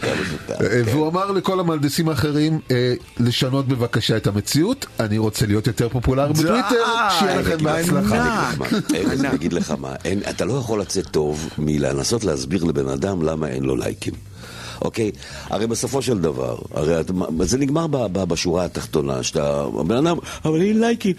[0.85, 6.31] והוא אמר לכל המהנדסים האחרים, אה, לשנות בבקשה את המציאות, אני רוצה להיות יותר פופולר
[6.31, 6.83] בטוויטר,
[7.19, 8.49] שיהיה לכם בהצלחה.
[8.95, 9.95] ארז, אני אגיד לך מה,
[10.29, 14.13] אתה לא יכול לצאת טוב מלנסות להסביר לבן אדם למה אין לו לייקים.
[14.81, 15.11] אוקיי?
[15.49, 20.17] הרי בסופו של דבר, הרי את- זה נגמר ב, ב, בשורה התחתונה, שאתה, הבן אדם,
[20.45, 21.13] אבל אין לייקים.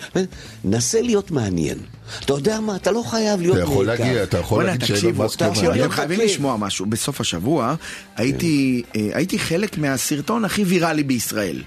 [0.65, 1.79] נסה להיות מעניין.
[2.25, 3.87] אתה יודע מה, אתה לא חייב להיות אתה יכול.
[3.87, 5.85] להגיע, אתה יכול להגיד שאילון מאסק לא תקשיבו, מעניין.
[5.87, 6.25] אתם חייבים כן.
[6.25, 6.87] לשמוע משהו.
[6.87, 7.75] בסוף השבוע
[8.17, 9.01] הייתי כן.
[9.01, 11.63] אה, הייתי חלק מהסרטון הכי ויראלי בישראל.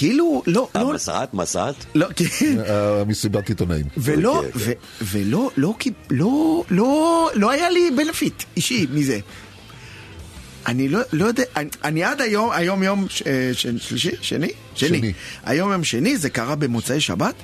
[0.00, 1.74] כאילו, לא, לא, המסעת, מסעת?
[1.94, 2.24] לא, כן.
[2.68, 3.86] אה, מסיבת עיתונאים.
[3.96, 5.74] ולא, אוקיי, ו- ולא, לא,
[6.10, 9.18] לא, לא, לא היה לי בנפיט אישי מזה.
[10.66, 14.10] אני לא, לא יודע, אני, אני עד היום, היום יום ש, אה, ש, שלישי?
[14.22, 14.48] שני?
[14.74, 14.98] שני?
[14.98, 15.12] שני.
[15.44, 17.34] היום יום שני, זה קרה במוצאי שבת.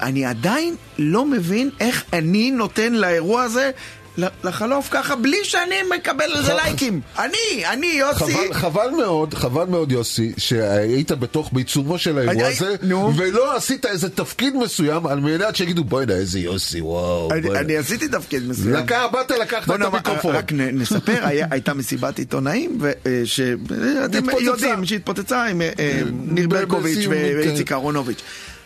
[0.00, 3.70] אני עדיין לא מבין איך אני נותן לאירוע הזה
[4.18, 7.00] לחלוף ככה בלי שאני מקבל על זה לייקים.
[7.18, 8.18] אני, אני, יוסי.
[8.18, 12.74] חבל, חבל מאוד, חבל מאוד יוסי, שהיית בתוך בעיצומו של האירוע הזה.
[13.16, 17.32] ולא עשית איזה תפקיד מסוים על מנת שיגידו בוא'נה איזה יוסי, וואו.
[17.32, 18.74] אני, בוא'נה." אני עשיתי תפקיד מסוים.
[18.74, 20.36] לקח, באת לקחת את המיקרופון.
[20.36, 21.18] רק נספר,
[21.50, 22.92] הייתה מסיבת עיתונאים, ו-
[23.24, 24.24] שאתם.
[24.40, 27.20] יודעים, שהתפוצצה עם אה, אה, ניר ברקוביץ' בסיום, כן.
[27.36, 28.22] ואיציק אהרונוביץ'.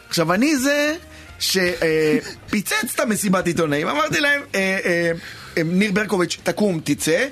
[0.09, 0.95] עכשיו, אני זה
[1.39, 5.13] שפיצץ את המסיבת עיתונאים, אמרתי להם, אה, אה,
[5.59, 7.27] אה, ניר ברקוביץ', תקום, תצא,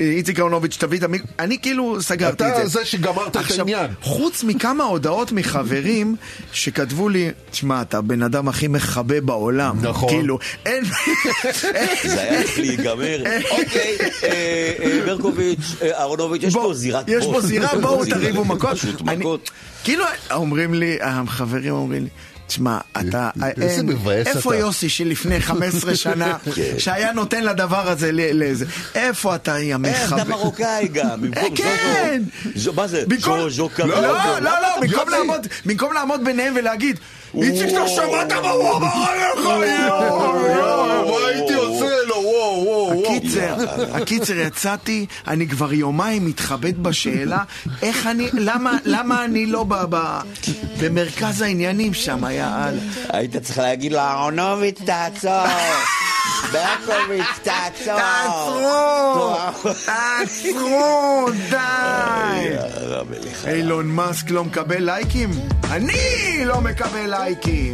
[0.00, 1.22] איציק אהרונוביץ', תביא את המיק...
[1.38, 2.78] אני כאילו סגרתי את אתה זה.
[2.78, 3.90] זה שגמרת את העניין.
[4.02, 6.16] חוץ מכמה הודעות מחברים
[6.52, 9.78] שכתבו לי, תשמע, אתה הבן אדם הכי מכבה בעולם.
[9.82, 10.08] נכון.
[10.08, 10.84] כאילו, אין...
[12.04, 13.22] זה היה צריך להיגמר.
[13.50, 13.96] אוקיי,
[15.06, 18.78] ברקוביץ', אה, אהרונוביץ', יש פה זירת יש פה זירה, בואו תריבו מכות.
[18.78, 19.50] פשוט מכות.
[19.84, 22.08] כאילו, אומרים לי, החברים אומרים לי,
[22.48, 23.30] תשמע, אתה,
[23.60, 26.62] איזה אין, מבאס איפה אתה." יוסי שלפני 15 שנה, כן.
[26.78, 30.16] שהיה נותן לדבר הזה ל- לזה, איפה אתה, יא אה, מחבר?
[30.22, 32.22] אתה מרוקאי גם, במקום כן.
[32.74, 33.04] מה זה?
[33.18, 33.90] ז'ו, ז'ו לא, קרלו.
[34.02, 34.02] לא,
[34.40, 35.08] לא, לא, במקום.
[35.08, 36.98] לעמוד- במקום לעמוד ביניהם ולהגיד,
[37.42, 39.44] איציק, אתה שמעת מה הוא אמר עליך?
[39.88, 41.20] יואו, יואו.
[41.20, 41.54] מה הייתי
[43.18, 43.56] הקיצר,
[43.92, 47.38] הקיצר, יצאתי, אני כבר יומיים מתחבט בשאלה
[47.82, 50.18] איך אני, למה, למה אני לא ב, ב,
[50.80, 52.80] במרכז העניינים שם, יאללה.
[53.08, 55.32] היית צריך להגיד לו, אהרונוביץ, תעצור!
[56.52, 57.98] ברקוביץ, תעצור!
[57.98, 59.72] תעצרו!
[59.86, 61.26] תעצרו!
[61.50, 62.56] די!
[63.46, 65.30] אילון מאסק לא מקבל לייקים?
[65.70, 67.72] אני לא מקבל לייקים!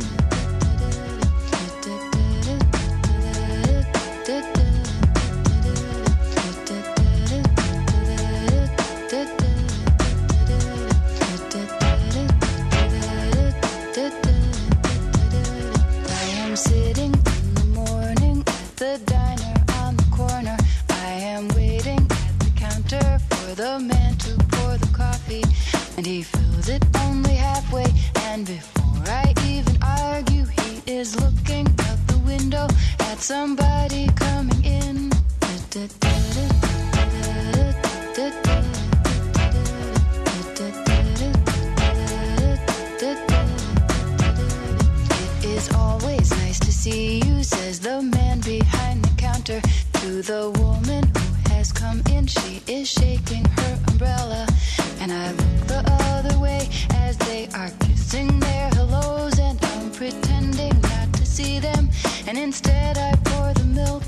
[23.65, 25.43] The man to pour the coffee,
[25.97, 27.87] and he fills it only halfway.
[28.29, 32.67] And before I even argue, he is looking out the window
[33.09, 35.11] at somebody coming in.
[45.41, 49.63] It is always nice to see you, says the man behind the counter
[50.01, 50.84] to the woman
[52.03, 52.27] come in.
[52.27, 54.47] She is shaking her umbrella,
[55.01, 55.83] and I look the
[56.15, 61.91] other way as they are kissing their hellos, and I'm pretending not to see them,
[62.27, 64.03] and instead I pour the milk.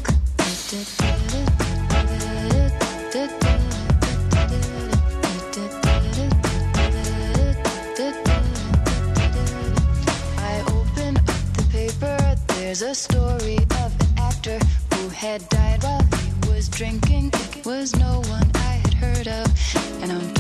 [10.39, 12.37] I open up the paper.
[12.49, 14.59] There's a story of an actor
[14.95, 17.36] who had died while he was drinking.
[17.77, 20.03] Was no one I had heard of.
[20.03, 20.36] And I'm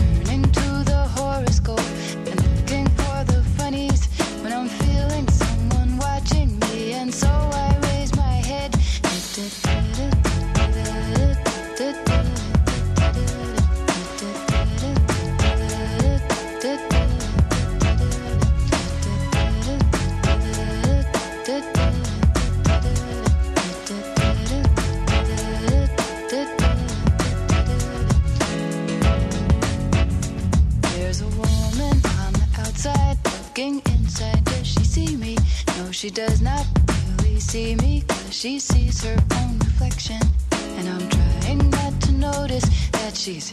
[36.06, 36.64] she does not
[37.18, 40.20] really see me because she sees her own reflection.
[40.76, 43.50] And I'm trying not to notice that she's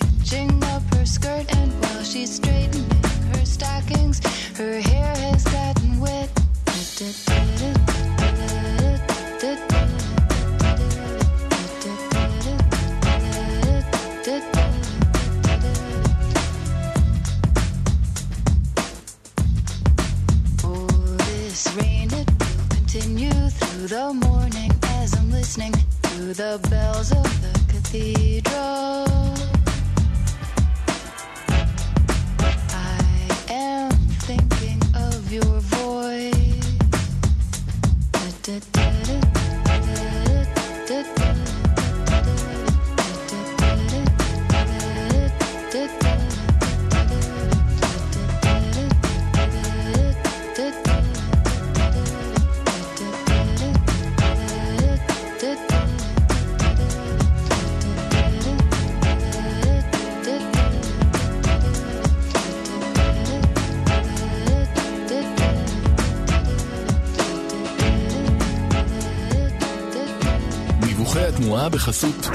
[71.70, 72.30] בחסות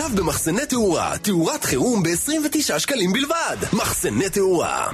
[0.00, 3.56] עכשיו במחסני תאורה, תאורת חירום ב-29 שקלים בלבד.
[3.72, 4.88] מחסני תאורה.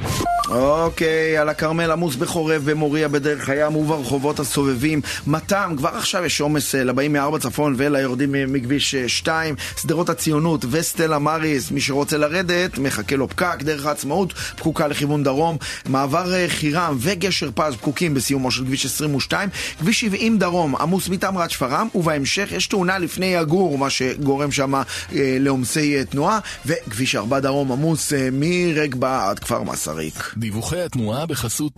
[0.49, 5.01] אוקיי, על הכרמל עמוס בחורב, במוריה, בדרך הים וברחובות הסובבים.
[5.27, 9.55] מתם, כבר עכשיו יש עומס אה, לבאים מארבע צפון וליורדים מכביש 2.
[9.83, 13.57] שדרות הציונות וסטלה מריס, מי שרוצה לרדת, מחכה לו פקק.
[13.63, 15.57] דרך העצמאות, פקוקה לכיוון דרום.
[15.89, 19.49] מעבר אה, חירם וגשר פז, פקוקים בסיומו של כביש 22.
[19.79, 24.83] כביש 70 דרום, עמוס מתמרת שפרעם, ובהמשך יש תאונה לפני יגור, מה שגורם שם אה,
[25.13, 26.39] לעומסי אה, תנועה.
[26.67, 30.35] וכביש 4 דרום עמוס אה, מרגבה עד כפר מסריק.
[30.37, 31.73] דיווחי התנועה בחסות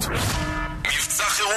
[0.89, 1.53] מבצע חירום,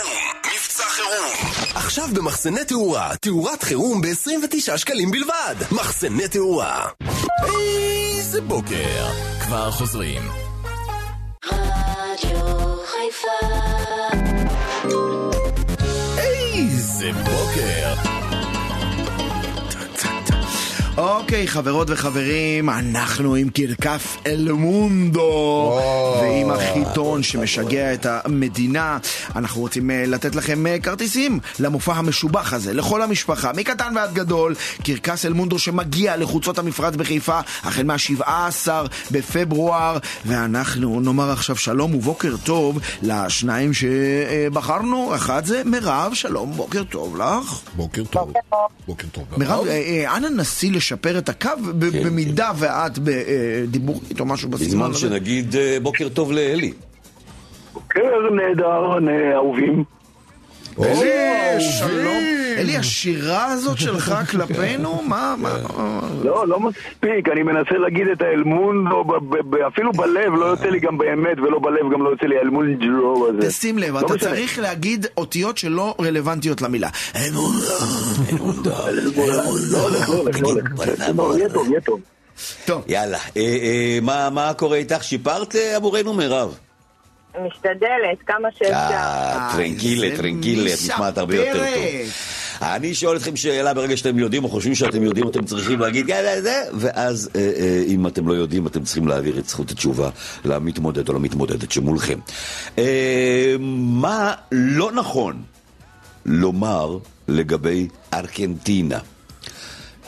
[0.54, 1.52] מבצע חירום.
[1.76, 5.56] עכשיו במחסני תאורה, תאורת חירום ב-29 שקלים בלבד.
[5.72, 6.88] מחסני תאורה.
[7.46, 9.06] איזה בוקר.
[9.44, 10.22] כבר חוזרים.
[11.46, 13.48] רדיו חיפה
[16.18, 18.21] איזה בוקר.
[20.98, 25.80] אוקיי, חברות וחברים, אנחנו עם קרקס אל מונדו
[26.22, 28.98] ועם החיתון שמשגע את המדינה.
[29.36, 34.56] אנחנו רוצים אה, לתת לכם אה, כרטיסים למופע המשובח הזה, לכל המשפחה, מקטן ועד גדול.
[34.84, 38.68] קרקס אל מונדו שמגיע לחוצות המפרץ בחיפה החל מה-17
[39.12, 45.16] בפברואר, ואנחנו נאמר עכשיו שלום ובוקר טוב לשניים שבחרנו.
[45.16, 47.62] אחד זה מירב, שלום, בוקר טוב לך.
[47.76, 48.34] בוקר טוב.
[48.88, 49.24] בוקר טוב.
[49.38, 54.70] מירב, אה, אנא נסי לשפר את הקו ב- כן, במידה ואת בדיבורית או משהו בסגנון
[54.72, 55.00] בזמן הזה.
[55.00, 56.74] שנגיד אה, בוקר טוב לאלי.
[57.90, 58.02] כן,
[58.36, 58.98] נהדר,
[59.36, 59.84] אהובים.
[60.80, 62.18] אלי, שלום.
[62.58, 65.58] אלי, השירה הזאת שלך כלפינו, מה, מה...
[66.24, 70.98] לא, לא מספיק, אני מנסה להגיד את האלמונדו, ב- אפילו בלב, לא יוצא לי גם
[70.98, 73.48] באמת, ולא בלב גם לא יוצא לי האלמונדו הזה.
[73.50, 74.18] תשים לב, לא אתה.
[74.18, 76.90] צריך להגיד אותיות שלא רלוונטיות למילה.
[77.16, 77.42] לא
[78.64, 79.42] לא
[79.72, 80.10] לא הולך.
[81.16, 82.00] לא, יהיה טוב, יהיה טוב.
[82.66, 82.82] טוב.
[82.88, 85.04] יאללה, אה, אה, מה- מה קורה איתך?
[85.04, 86.58] שיפרת אה, עבורנו מירב?
[87.40, 88.76] משתדלת, כמה שאפשר.
[88.76, 91.84] אה, טרנקילה, איזה טרנקילה, את נשמעת הרבה יותר טוב.
[92.62, 96.42] אני שואל אתכם שאלה ברגע שאתם יודעים או חושבים שאתם יודעים, אתם צריכים להגיד יאללה
[96.42, 100.10] זה, ואז אה, אה, אם אתם לא יודעים, אתם צריכים להעביר את זכות התשובה
[100.46, 102.20] למתמודד או למתמודדת שמולכם.
[102.78, 103.56] אה,
[104.02, 105.44] מה לא נכון
[106.26, 109.00] לומר לגבי ארגנטינה?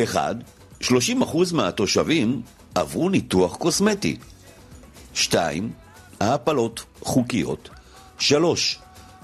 [0.03, 0.35] אחד,
[0.81, 0.87] 30%
[1.53, 2.41] מהתושבים
[2.75, 4.17] עברו ניתוח קוסמטי.
[5.13, 5.69] שתיים,
[6.23, 7.69] ההפלות חוקיות.
[8.19, 8.79] שלוש,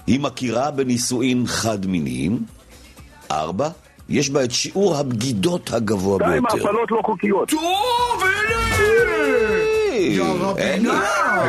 [0.06, 2.38] היא מכירה בנישואין חד-מיניים.
[3.30, 3.68] ארבע,
[4.08, 6.66] יש בה את שיעור הבגידות הגבוה די עם ביותר.
[6.66, 7.48] ההפלות לא חוקיות.
[7.48, 9.59] טוב, אלי!
[10.40, 11.02] רבינה!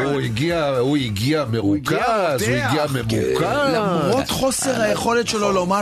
[0.03, 3.41] הוא הגיע, הוא הגיע מרוכז, הוא הגיע ממוקד.
[3.75, 5.81] למרות חוסר היכולת שלו לומר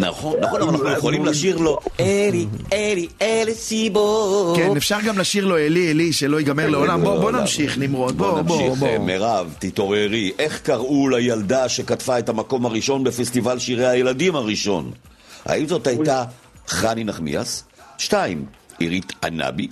[0.00, 4.54] נכון, נכון, אבל אנחנו יכולים לשיר לו אלי, אלי, אלי סיבו.
[4.56, 7.02] כן, אפשר גם לשיר לו אלי, אלי, שלא ייגמר לעולם.
[7.02, 8.88] בוא, בוא נמשיך, נמרוד, בוא, בוא, נמשיך, בוא.
[8.88, 10.32] אה, מירב, תתעוררי.
[10.38, 14.90] איך קראו לילדה שכתבה את המקום הראשון בפסטיבל שירי הילדים הראשון?
[15.44, 16.24] האם זאת הייתה
[16.68, 17.64] חני נחמיאס?
[17.98, 18.44] שתיים,
[18.78, 19.68] עירית ענבי?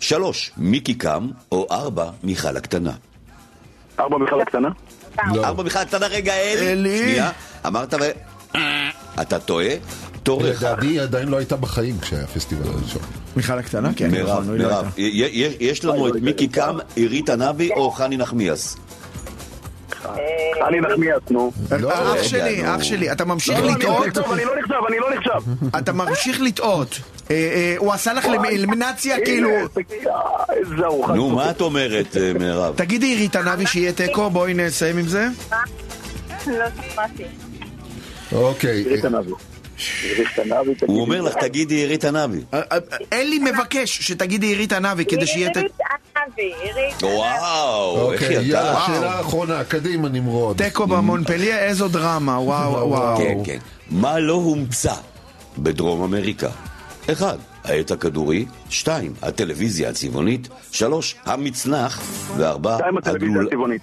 [0.00, 1.28] שלוש, מיקי קם?
[1.52, 2.92] או ארבע, מיכל הקטנה?
[4.00, 4.68] ארבע מיכל הקטנה?
[5.34, 5.44] לא.
[5.46, 6.72] ארבע מיכל הקטנה, רגע, אלי.
[6.72, 6.98] אלי.
[6.98, 7.30] שנייה,
[7.66, 8.10] אמרת ו...
[9.20, 9.68] אתה טועה?
[10.22, 10.62] תורך.
[10.62, 13.02] לדעתי היא עדיין לא הייתה בחיים כשהיה הפסטיבל הראשון.
[13.36, 13.90] מיכל הקטנה?
[13.96, 14.92] כן, מירב, נכון, לא מירב,
[15.60, 18.76] יש לנו את מיקי קם, עירית ענבי או חני נחמיאס?
[20.68, 21.52] אני נחמיאס, נו.
[21.80, 22.62] לא, אח רגע, שלי.
[22.74, 24.32] אח שלי, אתה ממשיך לא, אני לא לטעות?
[24.32, 25.66] אני לא נחשב, אני לא נחשב.
[25.78, 27.00] אתה ממשיך לטעות.
[27.30, 29.50] אה, אה, הוא עשה לך אלמינציה, כאילו...
[29.50, 31.14] אה.
[31.14, 31.30] נו.
[31.30, 32.74] מה את אומרת, אה, מירב?
[32.76, 35.28] תגידי עירית ענבי שיהיה תיקו, בואי נסיים עם זה.
[36.46, 37.24] לא שמעתי.
[38.32, 38.84] אוקיי.
[40.86, 42.40] הוא אומר לך, תגידי עירית ענבי.
[42.54, 42.78] אה, אה,
[43.12, 45.50] אלי מבקש שתגידי עירית ענבי כדי שיהיה.
[45.54, 45.72] עירית
[46.36, 48.86] עירית וואו, איך אוקיי, יאללה, ידעת?
[48.86, 50.56] שאלה אחרונה, קדימה נמרוד.
[50.56, 53.16] תיקו במונפליה, איזו דרמה, וואו וואו.
[53.18, 53.58] כן, כן.
[53.90, 54.94] מה לא הומצא
[55.58, 56.48] בדרום אמריקה?
[57.12, 62.02] אחד, העט הכדורי, שתיים, הטלוויזיה הצבעונית, שלוש, המצנח,
[62.36, 63.48] וארבע, די עם הטלוויזיה הגלולה.
[63.48, 63.82] הצבעונית.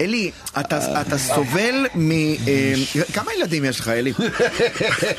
[0.00, 2.10] אלי, אתה סובל מ...
[2.12, 2.74] אה,
[3.12, 4.12] כמה ילדים יש לך, אלי?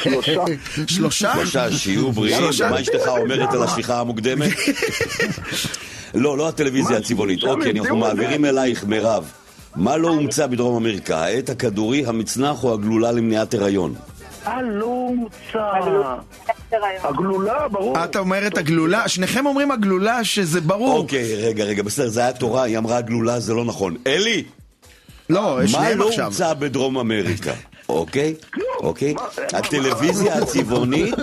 [0.04, 0.44] שלושה.
[0.88, 1.34] שלושה?
[1.34, 2.70] שלושה, שיהיו בריאים, שלושה.
[2.70, 4.52] מה אשתך אומרת על השליחה המוקדמת?
[6.14, 7.44] לא, לא הטלוויזיה הצבעונית.
[7.44, 9.32] אוקיי, אנחנו מעבירים אלייך, מירב.
[9.76, 11.18] מה לא הומצא בדרום אמריקה?
[11.18, 13.96] העט הכדורי, המצנח או הגלולה למניעת הריון?
[14.48, 15.60] אה, לא הומצא.
[15.60, 16.18] הריון.
[17.04, 18.04] הגלולה, ברור.
[18.04, 20.98] את אומרת הגלולה, שניכם אומרים הגלולה שזה ברור.
[20.98, 23.96] אוקיי, רגע, רגע, בסדר, זה היה תורה, היא אמרה הגלולה, זה לא נכון.
[24.08, 24.44] אלי!
[25.30, 26.26] לא, מה שניהם לא עכשיו.
[26.26, 27.54] הומצא בדרום אמריקה?
[27.90, 28.36] אוקיי?
[28.80, 29.16] אוקיי?
[29.54, 31.16] הטלוויזיה הצבעונית...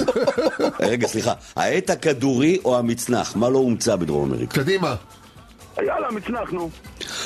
[0.81, 1.33] רגע, סליחה.
[1.57, 3.37] העט הכדורי או המצנח?
[3.37, 4.61] מה לא הומצא בדרום אמריקה?
[4.61, 4.95] קדימה.
[5.79, 6.71] יאללה, מצנח, נו.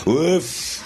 [0.07, 0.80] אוף!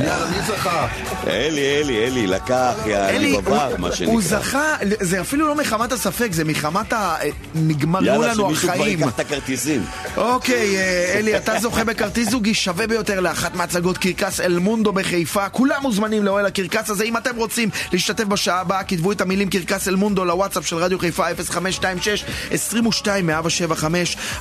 [0.00, 0.86] יאללה, מי זכה?
[1.26, 4.12] אלי, אלי, אלי, לקח, יעני אלי, בבר, מה שנקרא.
[4.12, 7.16] הוא זכה, זה אפילו לא מחמת הספק, זה מחמת ה...
[7.54, 8.98] נגמרו יאללה, לנו שמישהו כבר החיים.
[8.98, 9.84] ייקח את הכרטיסים.
[10.16, 15.48] אוקיי, אה, אלי, אתה זוכה בכרטיס זוגי שווה ביותר לאחת מהצגות קרקס אל מונדו בחיפה.
[15.48, 17.04] כולם מוזמנים לאוהל הקרקס הזה.
[17.04, 20.98] אם אתם רוצים להשתתף בשעה הבאה, כתבו את המילים קרקס אל מונדו לוואטסאפ של רדיו
[20.98, 23.84] חיפה 0526-22-175.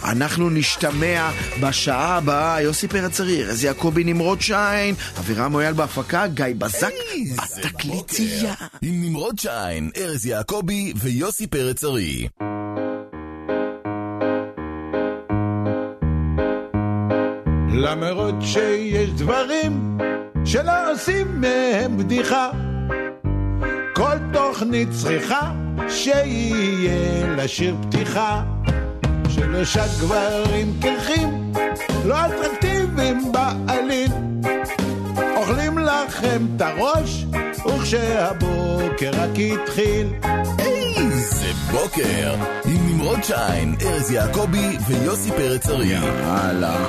[0.04, 2.62] אנחנו נשתמע בשעה הבאה.
[2.62, 6.94] יוסי פרץ אריר, יעקבי נמרוד שיין, אבירם מויאל בהפקה, גיא בזק
[7.58, 8.54] בתקליטייה.
[8.82, 12.28] עם נמרוד שיין, ארז יעקבי ויוסי פרץ ארי.
[17.74, 19.98] למרות שיש דברים
[20.46, 22.52] שלא עושים מהם בדיחה
[23.96, 25.52] כל תוכנית צריכה
[25.90, 28.44] שיהיה לה שיר פתיחה.
[29.30, 31.54] שלושה גברים קרחים,
[32.06, 32.81] לא אטרקטיביים
[33.32, 34.12] בעליל.
[35.36, 37.26] אוכלים לכם את הראש,
[37.66, 40.08] וכשהבוקר רק התחיל.
[41.22, 46.02] זה בוקר עם נמרוד שיין, ארז יעקבי ויוסי פרץ אריה.
[46.04, 46.86] יאללה.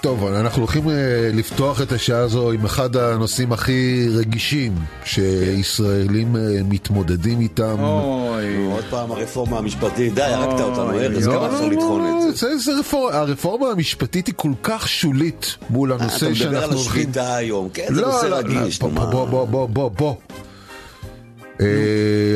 [0.00, 0.94] טוב, אנחנו הולכים אה,
[1.32, 4.74] לפתוח את השעה הזו עם אחד הנושאים הכי רגישים
[5.04, 7.76] שישראלים אה, מתמודדים איתם.
[7.80, 8.66] אוי.
[8.72, 12.48] עוד פעם הרפורמה המשפטית, די, הרגת אותנו, ארז, לא, כמה אפשר לטחון את זה?
[12.48, 13.10] זה, זה רפור...
[13.10, 16.80] הרפורמה המשפטית היא כל כך שולית מול אה, אתה הנושא מדבר שאנחנו על הולכים...
[16.80, 19.10] השביתה היום, כן, זה לא, נושא לא, רגיש, לא, נו בוא, מה.
[19.10, 20.14] בוא, בוא, בוא, בוא, בוא.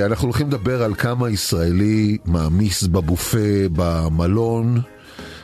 [0.06, 3.38] אנחנו הולכים לדבר על כמה ישראלי מעמיס בבופה
[3.72, 4.80] במלון.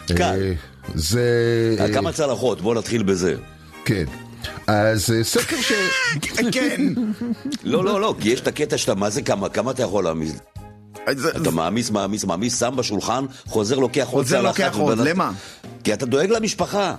[0.07, 0.23] קל.
[0.23, 0.53] אה,
[0.95, 1.77] זה...
[1.81, 3.35] על אה, כמה צלחות, בוא נתחיל בזה.
[3.85, 4.05] כן.
[4.67, 5.73] אז אה, סקר ש...
[6.53, 6.81] כן.
[7.65, 10.33] לא, לא, לא, כי יש את הקטע שאתה, מה זה כמה, כמה אתה יכול להעמיס?
[11.37, 14.61] אתה מעמיס, מעמיס, מעמיס, שם בשולחן, חוזר, לוקח עוד חוזר, צלחת.
[14.61, 15.33] לוקח עוד, למה?
[15.85, 16.95] כי אתה דואג למשפחה.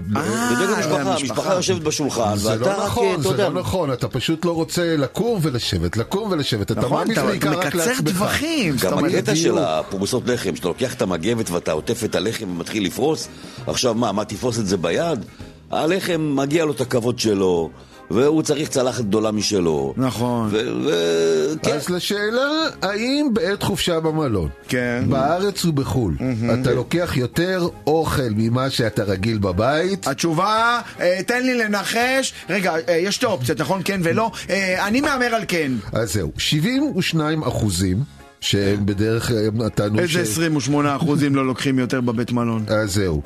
[0.00, 1.14] דואג למשפחה, למשפחה.
[1.14, 4.08] המשפחה יושבת בשולחן, זה ואתה לא רק, אה, נכון, אתה זה יודע, לא נכון, אתה
[4.08, 8.08] פשוט לא רוצה לקום ולשבת, לקום ולשבת, אתה נכון, מעמיס בעיקר רק מקצר לעצמך.
[8.08, 8.78] טווחים.
[8.78, 9.58] זאת גם הקטע של.
[9.58, 13.28] הפרוסות לחם, שאתה לוקח את המגבת ואתה עוטף את הלחם ומתחיל לפרוס,
[13.66, 15.24] עכשיו מה, מה תפרוס את זה ביד?
[15.70, 17.70] הלחם מגיע לו את הכבוד שלו,
[18.10, 19.94] והוא צריך צלחת גדולה משלו.
[19.96, 20.48] נכון.
[20.52, 20.56] ו...
[20.84, 21.72] ו- כן.
[21.72, 22.48] אז לשאלה,
[22.82, 25.04] האם בעת חופשה במלון, כן.
[25.08, 26.16] בארץ ובחו"ל,
[26.60, 30.06] אתה לוקח יותר אוכל ממה שאתה רגיל בבית?
[30.08, 32.32] התשובה, אה, תן לי לנחש.
[32.50, 33.80] רגע, אה, יש שתי אופציות, נכון?
[33.84, 34.30] כן ולא.
[34.50, 35.72] אה, אני מהמר על כן.
[35.92, 37.96] אז זהו, 72 אחוזים,
[38.40, 42.64] שהם בדרך כלל נתנו איזה 28 אחוזים לא לוקחים יותר בבית מלון?
[42.68, 43.22] אז זהו.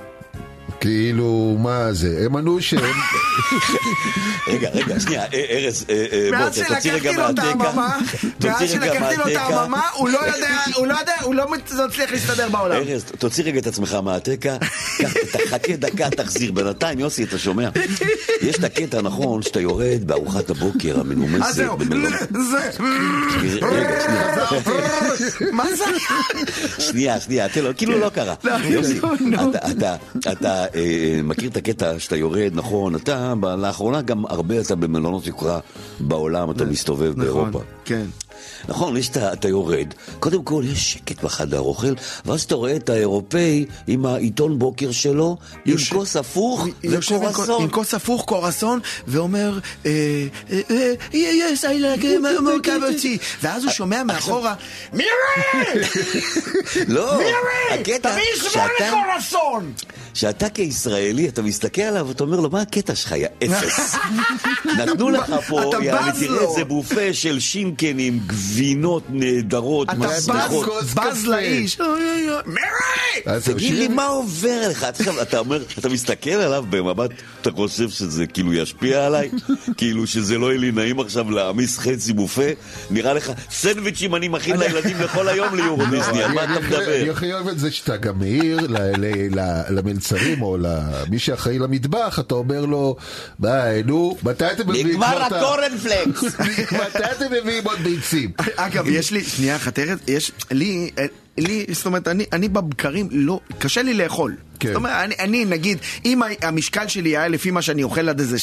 [0.81, 2.23] כאילו, מה זה?
[2.27, 2.81] הם ענו שהם...
[4.49, 7.43] רגע, רגע, שנייה, אה, ארז, אה, אה, בוא, תוציא רגע מהתקע.
[7.43, 7.99] העממה,
[8.45, 9.37] מאז שלקחתי לו את.
[9.37, 12.77] העממה, הוא לא יודע, הוא לא יודע, הוא לא מת- מצליח להסתדר בעולם.
[12.77, 14.57] ארז, תוציא רגע את עצמך מהתקע,
[14.99, 16.53] קח, תחכה דקה, תחזיר.
[16.53, 17.69] בינתיים, יוסי, אתה שומע?
[18.43, 21.77] יש את הקטע הנכון שאתה יורד בארוחת הבוקר אז המנומסת אה, זהו.
[22.51, 22.71] זה...
[23.63, 24.37] רגע, שנייה.
[25.53, 25.85] מה זה?
[26.79, 28.35] שנייה, שנייה, תן לו, כאילו לא קרה.
[28.65, 29.39] יוסי, לא.
[29.51, 29.95] אתה-
[30.33, 30.65] אתה-
[31.25, 35.59] מכיר את הקטע שאתה יורד, נכון, אתה לאחרונה גם הרבה אתה במלונות יוקרה
[36.01, 37.61] בעולם, אתה מסתובב נכון, באירופה.
[37.85, 38.05] כן.
[38.69, 39.87] נכון, יש את ה- אתה יורד,
[40.19, 41.93] קודם כל יש שקט בחדר אוכל,
[42.25, 47.63] ואז אתה רואה את האירופאי עם העיתון בוקר שלו, עם יושב- כוס הפוך עם וקורסון.
[47.63, 49.91] עם כוס הפוך, קורסון, ואומר, אה,
[50.51, 51.65] אה, אה, yes, I
[52.01, 53.07] like more cup.
[53.43, 54.55] ואז הוא שומע מאחורה,
[54.93, 55.09] מירי!
[56.89, 57.21] לא!
[57.71, 58.91] הקטע תביא שמונה שאתה...
[58.91, 59.73] קורסון!
[60.15, 63.95] שאתה כישראלי, אתה מסתכל עליו ואתה אומר לו, מה הקטע שלך, יא אפס?
[64.79, 66.41] נתנו לך פה, אתה בז תראה.
[66.41, 70.67] איזה בופה של שינקנים, גבינות נהדרות, אתה מסריחות.
[70.95, 71.79] בז- לאיש.
[72.47, 72.61] מירי!
[73.27, 74.87] אז זהו, תגיד לי, מה עובר לך?
[75.23, 77.11] אתה אומר, אתה מסתכל עליו במבט,
[77.43, 79.31] אתה חושב שזה כאילו ישפיע עליי?
[79.77, 82.43] כאילו שזה לא יהיה לי נעים עכשיו להעמיס חצי בופה?
[82.91, 87.11] נראה לך, סנדוויצ'ים אני מכין לילדים לכל היום ליורו דיסני, על מה אתה אני מדבר?
[87.13, 92.19] הכי אוהב את זה שאתה גם מעיר ל- ל- ל- למלצרים או למי שאחראי למטבח,
[92.19, 92.97] אתה אומר לו,
[93.39, 96.25] ביי, נו, מתי אתם מביאים נגמר הקורנפלקס!
[96.87, 98.31] מתי אתם מביאים עוד ביצים?
[98.57, 99.79] אגב, יש לי, שנייה אחת,
[100.09, 101.05] יש לי, אה,
[101.39, 104.37] לי, זאת אומרת, אני, אני בבקרים, לא, קשה לי לאכול.
[104.61, 104.69] כן.
[104.69, 108.37] זאת אומרת, אני, אני, נגיד, אם המשקל שלי היה לפי מה שאני אוכל עד איזה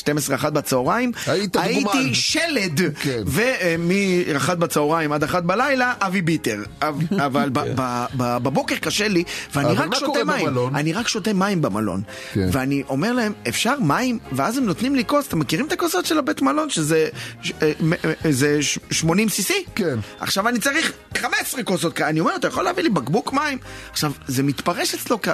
[0.44, 1.68] 12-1 בצהריים, היית דוגמן.
[1.94, 2.82] הייתי שלד.
[3.02, 3.24] כן.
[3.26, 6.64] ומ-1 בצהריים עד 1 בלילה, אבי ביטר.
[7.26, 9.24] אבל- ב- בבוקר קשה לי,
[9.56, 10.46] ואני רק שותה מים.
[10.46, 10.76] במלון?
[10.76, 12.02] אני רק שותה מים במלון.
[12.34, 12.50] כן.
[12.52, 14.20] ואני אומר להם, אפשר מים?
[14.32, 16.70] ואז הם נותנים לי כוס, אתם מכירים את הכוסות של הבית מלון?
[16.70, 17.08] שזה
[17.44, 17.72] ש- אה,
[18.06, 19.52] אה, זה ש- 80 cc?
[19.76, 20.00] כן.
[20.20, 22.02] עכשיו אני צריך 15 כוסות.
[22.02, 23.58] אני אומר, אתה יכול להביא לי בקבוק מים?
[23.92, 25.30] עכשיו, זה מתפרש אצלו כ-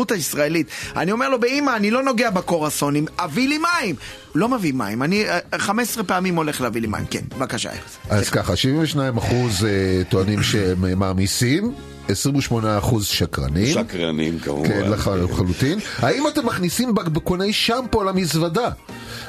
[0.00, 0.66] כחזירות הישראלית.
[0.96, 3.94] אני אומר לו, באמא, אני לא נוגע בקורסונים, הביא לי מים.
[4.34, 7.04] לא מביא מים, אני אה, 15 פעמים הולך להביא לי מים.
[7.10, 7.70] כן, בבקשה.
[8.10, 9.70] אז ככה, 72 אחוז אה,
[10.08, 11.74] טוענים שהם אה, מעמיסים,
[12.08, 13.74] 28 אחוז שקרנים.
[13.74, 14.68] שקרנים כמובן.
[14.68, 15.78] כן, לח- לחלוטין.
[15.98, 18.68] האם אתם מכניסים בקבוקוני שמפו למזוודה?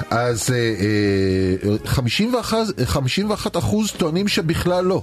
[0.09, 0.57] אז אה,
[1.71, 5.01] אה, 51 51 אחוז טוענים שבכלל לא.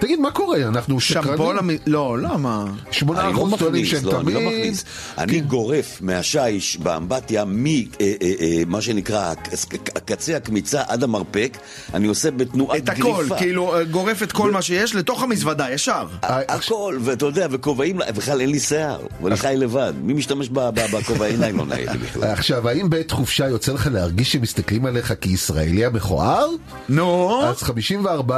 [0.00, 0.56] תגיד, מה קורה?
[0.58, 1.78] אנחנו שקרנים?
[1.86, 2.64] לא, למה?
[2.90, 4.46] שמונה לא אחוז טוענים שהם לא, אני לא תמיד...
[4.48, 4.84] מכניס.
[5.18, 9.48] אני גורף מהשיש באמבטיה ממה שנקרא הק-
[9.96, 11.58] הקצה הקמיצה עד המרפק,
[11.94, 13.20] אני עושה בתנועת את גריפה.
[13.24, 16.06] הכל, כאילו אה, גורף את כל מה שיש לתוך המזוודה, ישר.
[16.22, 19.92] הכל, ואתה יודע, וכובעים, בכלל אין לי שיער, ואני חי לבד.
[20.02, 22.24] מי משתמש בכובעי ניילון האלה בכלל?
[22.24, 26.46] עכשיו, האם בעת חופשה יוצא לך להרגיש שמסתכלים עליך כישראלי המכוער?
[26.88, 27.40] נו.
[27.44, 28.30] אז 54%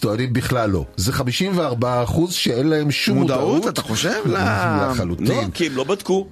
[0.00, 0.84] טוענים בכלל לא.
[0.96, 3.68] זה 54% שאין להם שום מודעות, מודעות.
[3.68, 4.20] אתה חושב?
[4.24, 4.38] לא.
[4.90, 5.26] לחלוטין.
[5.26, 6.26] לא, כי הם לא בדקו.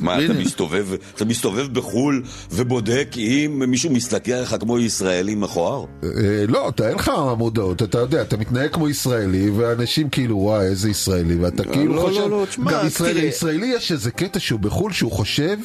[0.00, 2.22] מה, אתה מסתובב, אתה מסתובב בחו"ל
[2.52, 5.84] ובודק אם מישהו מסתכל עליך כמו ישראלי מכוער?
[6.04, 6.08] אה,
[6.48, 10.90] לא, אתה אין לך מודעות, אתה יודע, אתה מתנהג כמו ישראלי, ואנשים כאילו, וואי, איזה
[10.90, 12.20] ישראלי, ואתה כאילו לא, חושב...
[12.20, 15.56] לא, לא, תשמע, גם ישראלי, תראה- ישראלי יש איזה קטע שהוא בחו"ל, שהוא חושב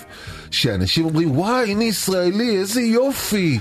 [0.52, 3.60] שאנשים אומרים, וואי, הנה ישראלי, איזה יופי.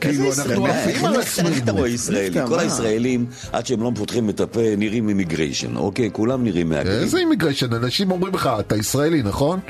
[0.00, 1.86] כאילו, אנחנו עפים על איך אתה רואה עצמנו.
[1.86, 2.38] ישראלי?
[2.48, 2.58] כל?
[2.58, 6.10] הישראלים, עד שהם לא מפותחים את הפה, נראים immigration, אוקיי?
[6.12, 7.00] כולם נראים מהגרים.
[7.02, 9.60] איזה אימיגריישן, אנשים אומרים לך, אתה ישראלי, נכון?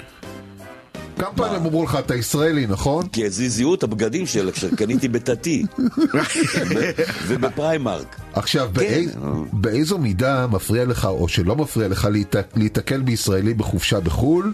[1.18, 3.06] כמה פעמים הם אמרו לך, אתה ישראלי, נכון?
[3.08, 6.90] כי זיזיו את הבגדים של- שקניתי בטאטי ו-
[7.26, 8.16] ובפריימרק.
[8.32, 8.80] עכשיו, כן.
[8.80, 9.06] באי-
[9.52, 12.08] באיזו מידה מפריע לך, או שלא מפריע לך,
[12.56, 14.52] להיתקל בישראלי בחופשה בחו"ל?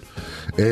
[0.59, 0.65] אה,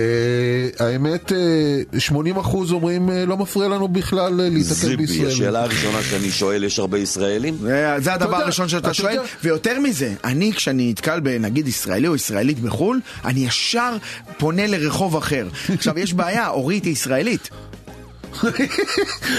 [0.78, 2.37] האמת, אה, 80%
[2.72, 5.32] אומרים, אה, לא מפריע לנו בכלל אה, להיתקל בישראלי.
[5.32, 7.57] השאלה הראשונה שאני שואל, יש הרבה ישראלים?
[7.99, 9.26] זה הדבר הראשון שאתה אתה שואל, יודע.
[9.45, 13.97] ויותר מזה, אני כשאני נתקל בנגיד ישראלי או ישראלית בחו"ל, אני ישר
[14.39, 15.49] פונה לרחוב אחר.
[15.77, 17.51] עכשיו, יש בעיה, אורית היא ישראלית.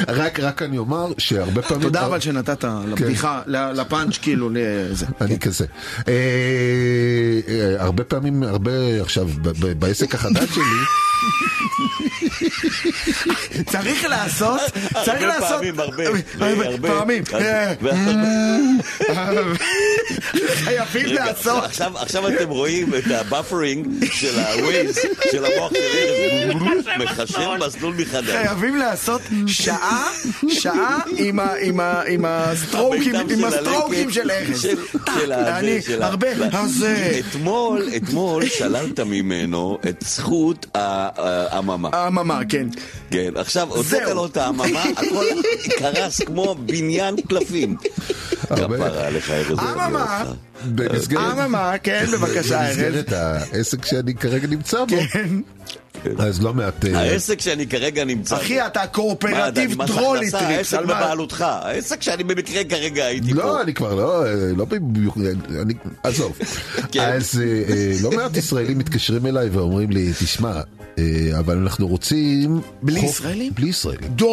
[0.07, 1.83] רק, רק אני אומר שהרבה פעמים...
[1.83, 5.05] תודה אבל שנתת לבדיחה, ל- לפאנץ' כאילו, לזה.
[5.21, 5.65] אני כזה.
[6.07, 6.13] אה,
[7.47, 8.71] אה, הרבה פעמים, הרבה
[9.01, 9.27] עכשיו,
[9.79, 10.63] בעסק החדש שלי,
[13.65, 14.59] צריך לעשות,
[15.05, 15.49] צריך הרבה לעשות...
[15.49, 16.03] פעמים, הרבה,
[16.39, 16.87] הרבה הרבה.
[16.87, 17.23] פעמים.
[17.33, 19.53] אה, והרבה-
[20.63, 21.63] חייבים לעשות.
[21.63, 24.95] עכשיו, עכשיו אתם רואים את ה buffering של הווייז,
[25.31, 25.79] של המוח של
[26.67, 28.29] ארז, מחשב מסלול מחדש.
[28.29, 28.86] חייבים לעשות
[29.47, 30.11] שעה,
[30.49, 30.99] שעה
[32.07, 34.65] עם הסטרוקים, עם של הסטרוקים של ארז.
[35.21, 36.85] אני הרבה, אז...
[37.19, 42.07] אתמול, אתמול שללת ממנו את זכות העממה.
[42.07, 42.67] אממה, כן.
[43.11, 44.09] כן, עכשיו הוצאת.
[44.15, 45.25] לו את העממה, הכל
[45.79, 47.75] קרס כמו בניין קלפים.
[48.55, 49.59] כפרה עליך ארז.
[49.59, 50.23] אממה.
[51.33, 52.77] אממה, כן, בבקשה, ארז.
[52.77, 55.29] במסגרת העסק שאני כרגע נמצא בו, כן.
[56.17, 56.85] אז לא מעט...
[56.85, 58.41] אה, העסק שאני כרגע נמצא בו.
[58.41, 60.79] אחי, אתה קואופרטיב טרולי טריקס, העסק?
[60.79, 63.39] בבעלותך, העסק שאני במקרה כרגע הייתי פה.
[63.39, 65.21] לא, אני כבר לא, אה, לא במיוחד,
[65.61, 65.73] אני,
[66.03, 66.37] עזוב.
[66.91, 66.99] כן.
[66.99, 70.61] אז אה, אה, לא מעט ישראלים מתקשרים אליי ואומרים לי, תשמע, אה,
[71.39, 72.61] אבל אנחנו רוצים...
[72.81, 73.53] בלי חוף- ישראלים?
[73.55, 74.09] בלי ישראלים.
[74.15, 74.25] די!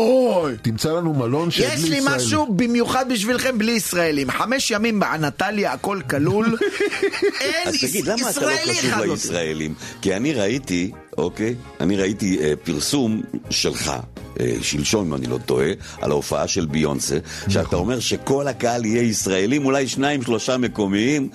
[0.62, 2.04] תמצא לנו מלון של בלי יש ישראלים.
[2.08, 4.30] לי משהו במיוחד בשבילכם בלי ישראלים.
[4.30, 6.56] חמש ימים באנטליה, הכל כלול.
[7.40, 9.74] אין אז תגיד, למה אתה לא ישראלי אחד לא לישראלים?
[10.02, 13.92] כי אני ראיתי, אוקיי, אני ראיתי אה, פרסום שלך.
[14.40, 15.66] אה, שלשום, אם אני לא טועה,
[16.00, 17.50] על ההופעה של ביונסה, נכון.
[17.50, 21.28] שאתה אומר שכל הקהל יהיה ישראלים, אולי שניים, שלושה מקומיים,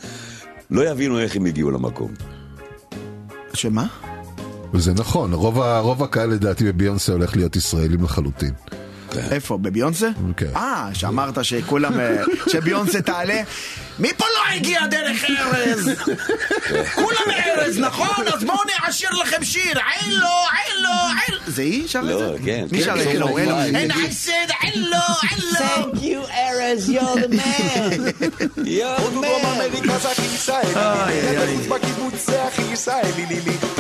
[0.72, 2.12] לא יבינו איך הם הגיעו למקום.
[3.54, 3.88] שמה?
[4.74, 8.52] וזה נכון, רוב, ה- רוב הקהל לדעתי בביונסה הולך להיות ישראלים לחלוטין.
[9.32, 9.58] איפה?
[9.58, 10.10] בביונסה?
[10.38, 10.46] כן.
[10.56, 12.16] אה, שאמרת שכולם, אה,
[12.48, 13.42] שביונסה תעלה.
[14.00, 15.90] מי פה לא הגיע דרך ארז?
[16.96, 18.28] כולם ארז, נכון?
[18.34, 19.64] אז בואו נעשיר לכם שיר.
[20.02, 20.26] עילו,
[20.66, 20.90] עילו,
[21.28, 21.40] עילו.
[21.48, 22.36] זה היא שרה את לא, זה?
[22.46, 22.66] כן.
[22.72, 23.24] מי כן, שרה את כן, זה?
[23.36, 23.76] כן, אין- כן.
[23.76, 24.98] אין חסד, עילו,
[25.30, 25.50] עילו.
[25.60, 28.00] Thank you, Erez, you're the man.
[28.78, 29.90] You're the דרום man.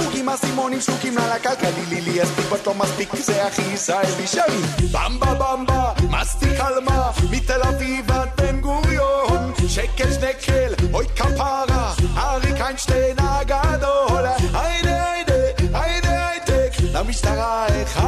[0.34, 4.62] אסימונים שרוקים לה לכלכלי, לילי, אז טיפות לא מספיק זה הכי ישראלי שלי,
[4.92, 12.62] במבה במבה, מסטיק על מה, מתל אביב עד בן גוריון, שקל שנקל, אוי כפרה, אריק
[12.62, 15.34] איינשטיין הגדול, היידה היידה,
[15.74, 18.02] היידה הייטק, למשטרה 1-0-0,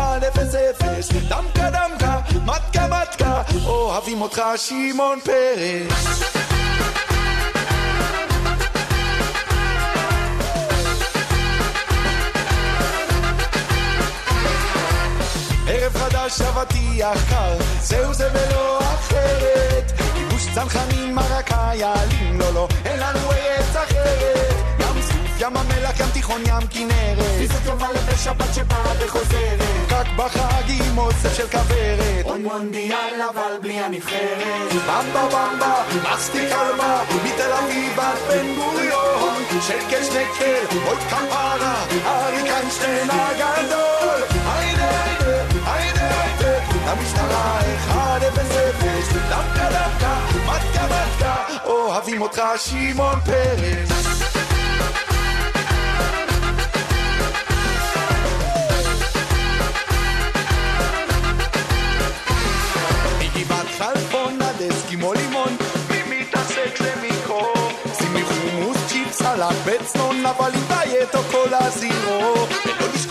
[1.30, 6.22] דמקה דמקה, מתקה מתקה, אוהבים אותך שמעון פרס.
[15.74, 19.92] ערב חדש אבטיח קר, זהו זה ולא אחרת.
[20.16, 24.54] כיבוש צנחנים, מרקה, יעלים, לא לא, אין לנו ארץ אחרת.
[24.80, 27.38] ים סוף, ים המלח, ים תיכון, ים כנרת.
[27.38, 29.92] טיסות יום א' בשבת שבאה וחוזרת.
[29.92, 32.26] רק בחג עם אוסף של כוורת.
[32.26, 34.74] עוד מונדיאל אבל בלי הנבחרת.
[34.88, 39.44] במבה במבה, מסטיק על מה, מתל אביב עד בן גוריון.
[39.68, 44.31] שקל שנקל, עוד כפרה, אריק איינשטיין הגדול.
[47.42, 50.16] למשטרה 1-0-0, דווקא דווקא,
[50.46, 51.36] מתקה מתקה,
[51.66, 53.90] אוהב אוהבים אותך שמעון פרס
[63.20, 65.58] מגבעת חלפון עד אסקימו לימון
[65.90, 67.54] מי מתעסק למיקרו
[67.98, 72.48] שימי חומוס צ'יפס סלט בצנון אבל עם דיאט או כל הזירו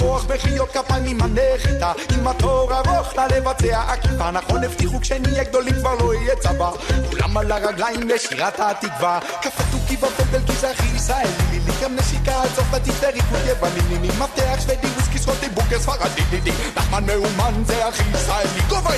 [0.00, 1.92] לשכוח מחיאות כפיים עם הנחיתה.
[2.14, 4.30] עם התור ארוך לה לבצע עקיפה.
[4.30, 6.70] נכון הבטיחו כשנהיה גדולים כבר לא יהיה צבא.
[7.10, 9.18] כולם על הרגליים לשירת התקווה.
[9.42, 14.60] קפה תוכי בפנדל כי זה הכי ישראלי לי גם נשיקה צרפתית וריקוד יווני עם מפתח
[14.60, 18.96] שוודי וויסקי סקוטי בוקר ספרדי נחמן מאומן זה הכי ישראלי גובה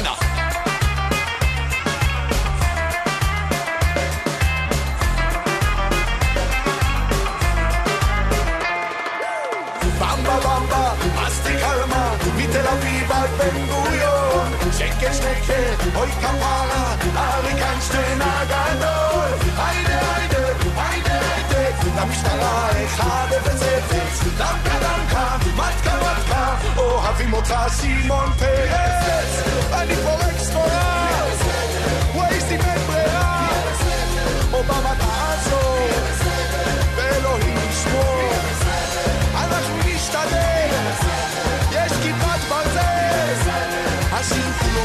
[11.62, 20.16] מסטיק קלמה, מתל אביב עד בן גוריון, שקל שקל, אוי כפרה, אריק איינשטיין הגדול, היידה
[20.16, 20.38] היידה,
[20.76, 29.42] היידה היידה, למשטרה אחד אפס אפס, דמקה דמקה, מתקה מתקה, אוהבים אותך שמעון פרס,
[29.72, 31.24] אני פורק סחורה,
[32.14, 33.48] ווייז אם אין ברירה,
[34.52, 35.01] אובמה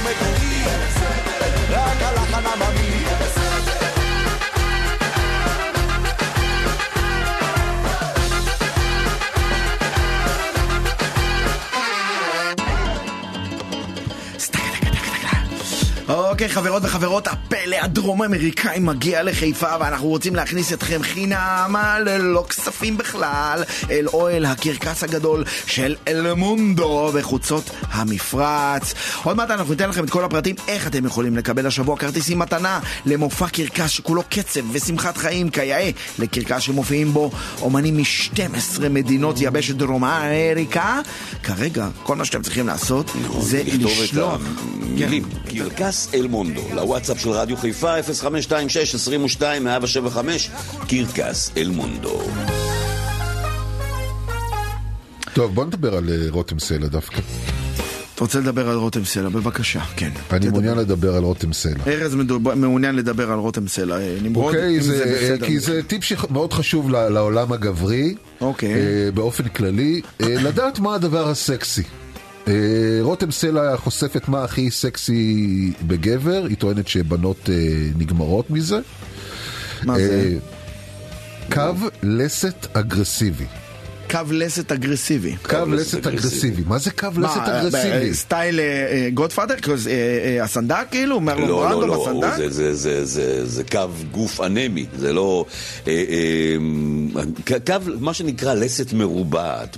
[0.10, 0.37] השיר
[16.38, 22.98] אוקיי, חברות וחברות, הפלא הדרום אמריקאי מגיע לחיפה ואנחנו רוצים להכניס אתכם חינמה ללא כספים
[22.98, 28.94] בכלל אל אוהל הקרקס הגדול של אל מונדו בחוצות המפרץ.
[29.24, 32.80] עוד מעט אנחנו ניתן לכם את כל הפרטים איך אתם יכולים לקבל השבוע כרטיסים מתנה
[33.06, 37.32] למופע קרקס שכולו קצב ושמחת חיים כיאה לקרקס שמופיעים בו
[37.62, 41.02] אומנים מ-12 מדינות יבשת דרום אמריקה.
[41.44, 44.42] כרגע כל מה שאתם צריכים לעשות זה לכתוב את לשלוח.
[44.98, 49.42] המילים, קרקס אל מונדו, לוואטסאפ של רדיו חיפה 0526-22-175,
[50.88, 52.22] קרקס אל מונדו.
[55.34, 57.22] טוב, בוא נדבר על אה, רותם סלע דווקא.
[58.18, 59.30] אתה רוצה לדבר על רותם סלע?
[59.30, 60.10] בבקשה, כן.
[60.32, 61.84] אני מעוניין לדבר על רותם סלע.
[61.88, 62.16] ארז
[62.56, 63.98] מעוניין לדבר על רותם סלע.
[64.00, 65.46] אה, נמרוד, אוקיי, זה, בסדר.
[65.46, 68.74] כי זה טיפ שמאוד חשוב לעולם הגברי, אוקיי.
[68.74, 71.84] אה, באופן כללי, אה, לדעת מה הדבר הסקסי.
[72.48, 72.54] אה,
[73.02, 77.56] רותם סלע חושפת מה הכי סקסי בגבר, היא טוענת שבנות אה,
[77.98, 78.80] נגמרות מזה.
[79.84, 80.34] מה זה?
[81.52, 83.46] אה, קו לסת אגרסיבי.
[84.12, 85.36] קו לסת אגרסיבי.
[85.36, 86.64] קו לסת אגרסיבי.
[86.68, 88.14] מה זה קו לסת אגרסיבי?
[88.14, 88.60] סטייל
[89.14, 89.56] Godfather?
[90.44, 91.20] הסנדק כאילו?
[91.20, 92.38] מרלון לא, לא, לא, בסנדק?
[92.38, 93.80] זה, זה, זה, זה, זה קו
[94.12, 95.46] גוף אנמי, זה לא...
[97.48, 99.78] קו, מה שנקרא לסת מרובעת,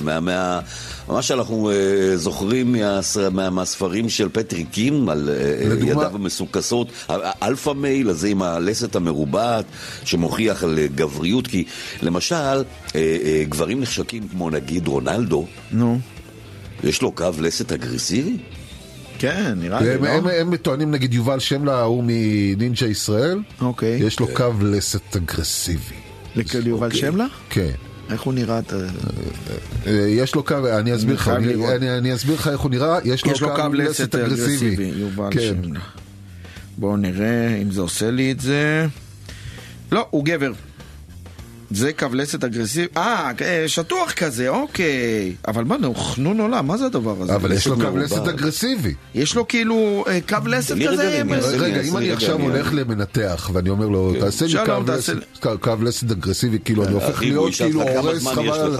[1.09, 1.75] מה, שאנחנו אה,
[2.17, 5.91] זוכרים מהס- מה, מהספרים של פטריק קים על אה, לדוגמה?
[5.91, 9.65] ידיו המסוקסות, ה alpha male הזה עם הלסת המרובעת,
[10.05, 11.63] שמוכיח על גבריות, כי
[12.01, 12.63] למשל, אה,
[12.95, 15.99] אה, גברים נחשקים כמו נגיד רונלדו, נו.
[16.83, 18.37] יש לו קו לסת אגרסיבי?
[19.19, 20.09] כן, נראה לי, הם, לא?
[20.09, 23.99] הם, הם טוענים נגיד יובל שמלה, ההוא מנינג'ה ישראל, אוקיי.
[24.03, 25.95] יש לו קו לסת אגרסיבי.
[26.35, 26.99] ליובל אוקיי.
[26.99, 27.25] שמלה?
[27.49, 27.71] כן.
[28.11, 28.59] איך הוא נראה?
[29.87, 33.55] אה, יש לו קו, אני אסביר לך, אני, אסביר לך איך הוא נראה, יש לו
[33.55, 34.91] קו לסת אגרסיבי.
[34.95, 35.57] יובל כן.
[36.77, 38.87] בואו נראה אם זה עושה לי את זה.
[39.91, 40.51] לא, הוא גבר.
[41.71, 42.87] זה קו לסת אגרסיבי.
[42.97, 45.33] אה, אה, שטוח כזה, אוקיי.
[45.47, 47.35] אבל מה, נו, חנון עולם, מה זה הדבר הזה?
[47.35, 47.97] אבל יש לו קו.
[47.97, 48.93] לסת אגרסיבי.
[49.15, 51.21] יש לו כאילו אה, קו לסת כזה?
[51.57, 54.53] רגע, אני אם אני עכשיו אני- הולך למנתח ואני אומר לו, תעשה לי
[55.61, 58.75] קו לסת- אגרסיבי, כאילו אני הופך אחי, הוא להיות כאילו הורס חבל יש על...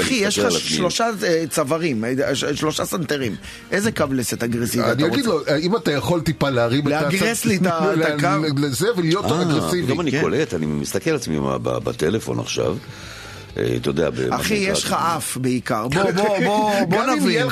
[0.00, 0.52] אחי, יש לך.
[0.52, 3.36] שלושה אה, צווארים, אה, שלושה סנטרים.
[3.72, 5.14] איזה קו לסת אגרסיבי אתה אני רוצה?
[5.14, 8.26] אגיד לו, אם אתה יכול טיפה להרים את לאגרס לי את ה- הקו.
[8.58, 9.82] לזה ולהיות אה, אגרסיבי.
[9.84, 10.20] פתאום אני כן.
[10.20, 12.76] קולט, אני מסתכל על עצמי בטלפון עכשיו.
[13.56, 15.88] אה, אתה יודע, במה אחי, יש לך אף בעיקר.
[15.94, 17.46] בוא, בוא, בוא, בוא נבין.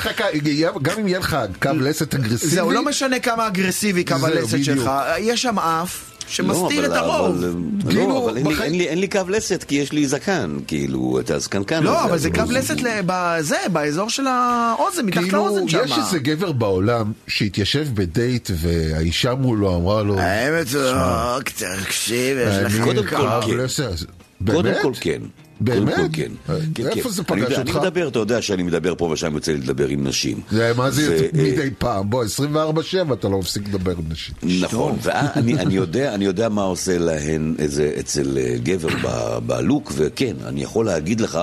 [0.82, 4.64] גם אם יהיה לך קו לסת אגרסיבי, זהו, לא משנה כמה אגרסיבי קו הלסת.
[4.64, 7.27] שלך, יש שם אף שמסתיר לא, את הרוב.
[7.37, 7.55] אבל-
[7.89, 10.07] כאילו, לא, אבל אין לי- בחיים- אין לי- אין לי קו לסת כי יש לי
[10.07, 11.85] זקן, כאילו, את הזקנקן הזה.
[11.85, 15.79] לא, אבל זה קו לסת ל- בזה, באזור של האוזן, מתחת כאילו, לאוזן שם.
[15.85, 21.39] יש איזה גבר בעולם שהתיישב בדייט והאישה מולו אמרה לו, האמת, לא,
[21.85, 23.16] תקשיב, יש לך קודם קו.
[23.16, 23.57] כל, כן.
[23.57, 24.05] לסת-
[24.47, 24.79] קודם באמת?
[24.83, 25.20] כל כן.
[25.61, 25.94] באמת?
[25.96, 26.32] כל כן.
[26.74, 27.09] כן, איפה כן.
[27.14, 27.70] זה אני פגש יודע, אותך?
[27.76, 30.40] אני מדבר, אתה יודע שאני מדבר פה ושם יוצא לי לדבר עם נשים.
[30.50, 32.11] זה- מה זה ו- מדי פעם?
[32.11, 34.34] בוא, 24-7 אתה לא מפסיק לדבר עם נשים.
[34.61, 39.92] נכון, ואני אני יודע, אני יודע מה עושה להן איזה, אצל אה, גבר ב- בלוק,
[39.96, 41.38] וכן, אני יכול להגיד לך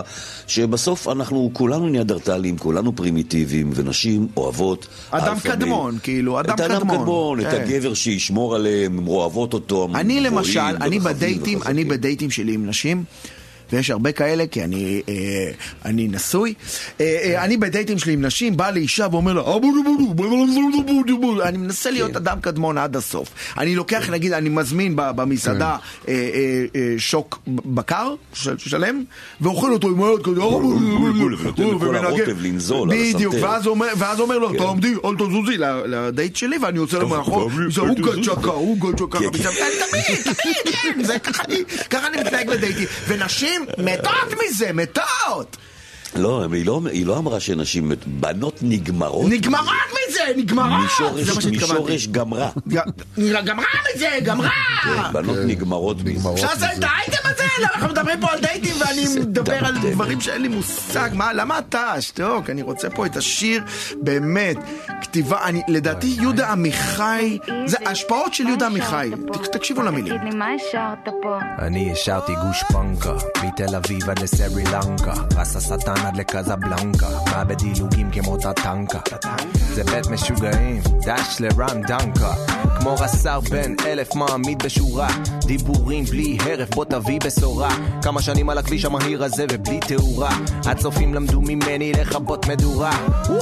[0.48, 4.88] שבסוף אנחנו כולנו ניאדרטלים, כולנו פרימיטיביים, ונשים אוהבות...
[5.12, 6.98] אדם קדמון, כאילו, אדם את האדם קדמון.
[6.98, 7.62] קדמון, את כן.
[7.62, 9.88] הגבר שישמור עליהם, הן אוהבות אותו.
[9.96, 11.60] אני למשל, אני בדייטים.
[11.66, 13.04] אני בדייטים שלי עם נשים.
[13.74, 15.14] ויש הרבה כאלה, כי אני, אה,
[15.86, 16.54] אני נשוי.
[17.02, 19.42] אה, אה, אני בדייטים שלי עם נשים, בא לאישה ואומר לה.
[21.44, 21.94] אני מנסה כן.
[21.94, 23.28] להיות אדם קדמון עד הסוף.
[23.58, 26.12] אני לוקח, נגיד, אני מזמין במסעדה כן.
[26.12, 29.04] אה, אה, אה, שוק בקר של- שלם,
[29.42, 32.26] ואוכל אותו עם היד כזה, ומנגן.
[33.16, 33.36] בדיוק.
[33.42, 33.94] ואז אומר-
[34.40, 34.58] לו, כן.
[34.58, 35.58] תעמדי, אל תזוזי
[35.88, 38.22] לדייט שלי, ואני עושה לו טוב, מאחור, תעמדי, זה תזוזי.
[38.42, 41.44] צ'קה, עוגה צ'קה, כן, תמיד, תמיד, כן, ככה
[42.08, 45.58] אני- מתנהג בדייטים, ונשים מתות מזה, מתות!
[46.16, 49.32] לא, היא לא, היא לא אמרה שנשים, מת- בנות נגמרות.
[49.32, 49.66] נגמרות
[50.10, 50.86] מזה, נגמרות!
[50.86, 51.74] משורש, זה מה שהתכוונתי.
[51.74, 52.50] משורש גמרה.
[53.46, 54.50] גמרה מזה, גמרה!
[54.84, 56.30] כן, בנות נגמרות מזה.
[56.34, 57.44] אפשר לעשות את האייטם הזה?
[57.76, 59.76] אנחנו מדברים פה על דייטים ואני מדבר על.
[59.92, 62.02] דברים שאין לי מושג, מה, למה אתה?
[62.02, 63.64] שתוק, אני רוצה פה את השיר,
[64.02, 64.58] באמת,
[65.02, 69.12] כתיבה, אני, לדעתי יהודה עמיחי, זה ההשפעות של יהודה עמיחי,
[69.52, 70.18] תקשיבו למילים.
[70.18, 71.38] תגיד לי, מה השארת פה?
[71.60, 75.56] אני השארתי גוש פנקה, מתל אביב עד לסרי לנקה, רס
[76.02, 79.00] השטן עד לקזבלנקה, מה בדילוגים כמו טטנקה.
[79.74, 82.34] זה בית משוגעים, דש לרן דנקה,
[82.80, 85.08] כמו רס"ר בן אלף מעמיד בשורה,
[85.46, 87.70] דיבורים בלי הרף, בוא תביא בשורה.
[88.02, 92.92] כמה שנים על הכביש המהיר הזה ובלי תאורה, הצופים למדו ממני לכבות מדורה.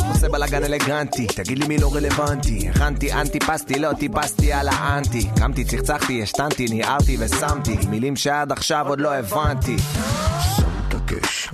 [0.10, 2.70] עושה בלאגן אלגנטי, תגיד לי מי לא רלוונטי.
[2.70, 5.30] הכנתי אנטי פסתי, לא טיפסתי על האנטי.
[5.39, 9.76] קמתי, צחצחתי, השתנתי, ניערתי ושמתי מילים שעד עכשיו עוד לא הבנתי.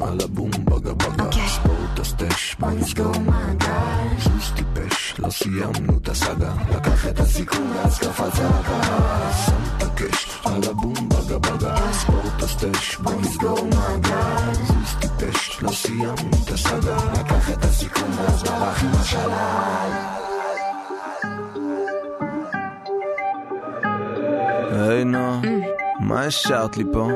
[0.04, 1.32] על הבום בגה בגה.
[1.48, 4.20] ספורט הסטש בוא נסגור מעגל.
[4.20, 6.54] זוז טיפש לא סיימנו את הסאגה.
[6.70, 11.91] לקח את הסיכון ואז קפץ על הקהל שם את הקש על הבום בגה בגה.
[11.91, 14.54] ספורט הסטש בוא נסגור מעגל.
[14.54, 16.98] זוז טיפש לא סיימנו את הסאגה.
[17.14, 19.91] לקח את הסיכון ואז ברח עם השלל.
[24.72, 25.41] היי נו,
[26.00, 27.08] מה השארת לי פה?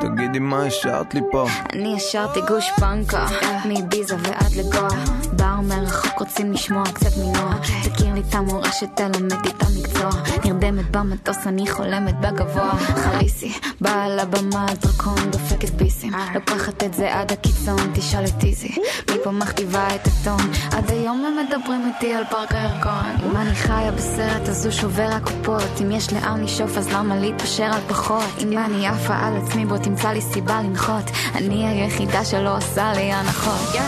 [0.00, 1.46] תגידי מה השארת לי פה?
[1.72, 3.26] אני השארתי גוש פנקה,
[3.64, 5.04] מביזה ועד לגואה.
[5.32, 7.54] באו מרחוק רוצים לשמוע קצת מנוע.
[7.84, 10.10] תכיר לי את המורשת, תלמד לי את המקצוע.
[10.44, 12.72] נרדמת במטוס, אני חולמת בגבוה.
[12.78, 16.12] חליסי, באה על הבמה, דרקון דופקת ביסים.
[16.34, 18.74] לוקחת את זה עד הקיצון, תשאל את איזי.
[19.14, 20.50] מפה מכתיבה את הטון.
[20.72, 23.30] עד היום הם מדברים איתי על פארק הירקון.
[23.30, 25.80] אם אני חיה בסרט, אז הוא שובר הקופות.
[25.82, 28.24] אם יש לאן לשאוף, אז למה להתפשר על פחות?
[28.40, 31.10] אם אני עפה על עצמי, בוא תמצא לי סיבה לנחות.
[31.34, 33.80] אני היחידה שלא עושה לי הנחות.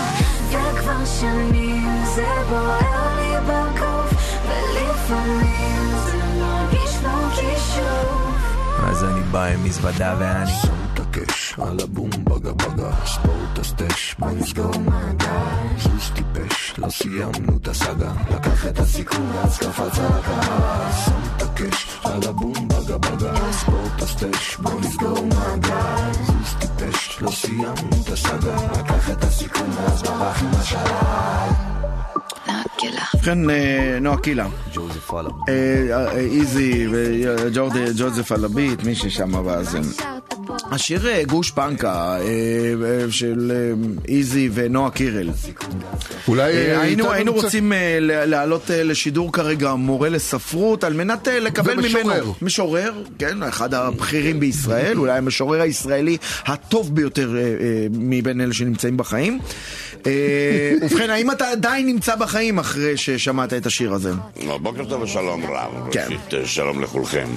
[0.48, 8.86] וכבר שנים זה בוער לי בגוף, ולפעמים זה מרגיש כמו כישוף.
[8.90, 10.52] אז אני בא עם מזוודה ואני...
[11.10, 17.68] הקש על הבום בגה בגה ספורט הסטש בוא נסגור מעגל זוז טיפש לא סיימנו את
[17.68, 23.52] הסאגה לקח את הסיכון ואז קפץ על הקהל שם את הקש על הבום בגה בגה
[23.52, 30.02] ספורט הסטש בוא נסגור מעגל זוז טיפש לא סיימנו את הסאגה לקח את הסיכון ואז
[30.02, 31.70] ברח עם השלל
[33.14, 34.46] ובכן, אה, נועה קילה.
[34.72, 35.28] ג'וזף אללה.
[35.48, 39.82] אה, אה, איזי וג'וזף על הביט, מי ששם באזן.
[40.70, 43.52] השיר אה, גוש פנקה אה, אה, של
[44.08, 45.30] איזי ונועה קירל.
[46.28, 52.04] אולי היינו היינו רוצים להעלות לשידור כרגע מורה לספרות על מנת לקבל ומשורר.
[52.04, 57.36] ממנו משורר, כן, אחד הבכירים בישראל, אולי המשורר הישראלי הטוב ביותר
[57.90, 59.38] מבין אלה שנמצאים בחיים.
[60.06, 64.12] אה, ובכן, האם אתה עדיין נמצא בחיים אחרי ששמעת את השיר הזה?
[64.62, 65.88] בוקר טוב ושלום רב.
[65.92, 66.04] כן.
[66.04, 67.28] ראשית, אה, שלום לכולכם.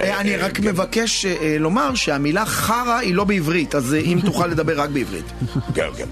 [0.00, 4.80] אה, אני רק מבקש אה, לומר שהמילה חרא היא לא בעברית, אז אם תוכל לדבר
[4.80, 5.24] רק בעברית.
[5.74, 6.08] כן, כן.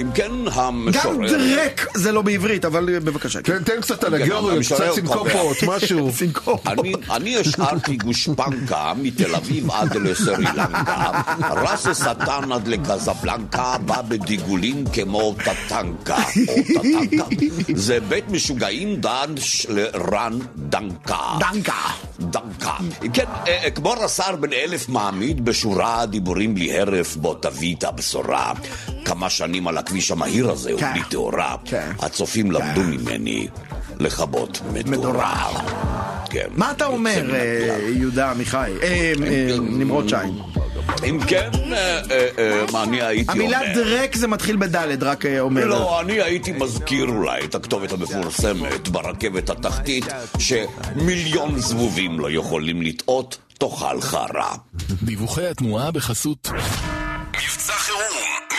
[0.00, 1.14] אם כן, המשורר...
[1.14, 3.42] גם דרק זה לא בעברית, אבל בבקשה.
[3.42, 5.56] תן תן קצת על כן, המשורר קצת סינקופות.
[5.66, 6.10] משהו.
[6.66, 11.10] אני, אני השארתי גושפנקה מתל אביב עד לסרי לנקה,
[11.50, 16.16] רס השטן עד לקזבלנקה, בא בדיגולים כמו טטנקה,
[16.48, 17.24] או טטנקה.
[17.74, 21.38] זה בית משוגעים דש לרן דנקה.
[21.40, 21.72] דנקה.
[22.20, 22.76] דנקה.
[23.12, 27.84] כן, אה, אה, כמו רס"ר בן אלף מעמיד בשורה דיבורים בלי הרף, בוא תביא את
[27.84, 28.52] הבשורה.
[29.04, 30.86] כמה שנים על הכביש המהיר הזה, כן.
[30.90, 31.56] ובלי תאורה.
[31.64, 31.90] כן.
[31.98, 33.48] הצופים למדו ממני
[34.00, 35.48] לכבות מדורה.
[36.30, 36.46] כן.
[36.56, 38.70] מה אתה אומר, אה, יהודה עמיחי?
[39.60, 40.32] נמרוד שיין.
[41.04, 43.42] אם כן, אה, אה, אה, מה אני הייתי אומר?
[43.42, 45.64] המילה דרק זה מתחיל בדלת, רק אומר.
[45.64, 50.04] לא, אני הייתי מזכיר אולי את הכתובת המפורסמת ברכבת התחתית,
[50.38, 54.54] שמיליון זבובים לא יכולים לטעות, תאכל חרא.
[55.02, 56.48] דיווחי התנועה בחסות
[57.36, 58.02] מבצע חירום,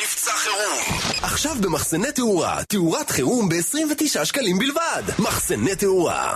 [0.01, 0.99] מבצע חירום.
[1.21, 5.03] עכשיו במחסני תאורה, תאורת חירום ב-29 שקלים בלבד.
[5.19, 6.35] מחסני תאורה.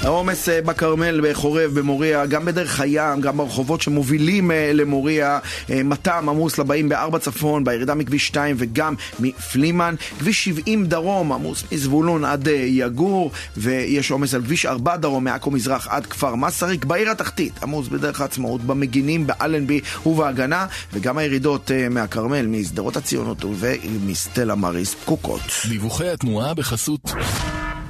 [0.00, 5.38] העומס אה, בכרמל, בחורב, במוריה, גם בדרך הים, גם ברחובות שמובילים אה, למוריה,
[5.70, 11.64] אה, מתם עמוס לבאים בארבע צפון, בירידה מכביש 2 וגם מפלימן, כביש 70 דרום עמוס
[11.72, 17.10] מזבולון עד יגור, ויש עומס על כביש 4 דרום, מעכו מזרח עד כפר מסריק, בעיר
[17.10, 25.40] התחתית עמוס בדרך העצמאות, במגינים, באלנבי ובהגנה, וגם הירידות מהכרמל, משדרות הציונות ומסטלה מריס פקוקות.
[25.68, 27.00] דיווחי התנועה בחסות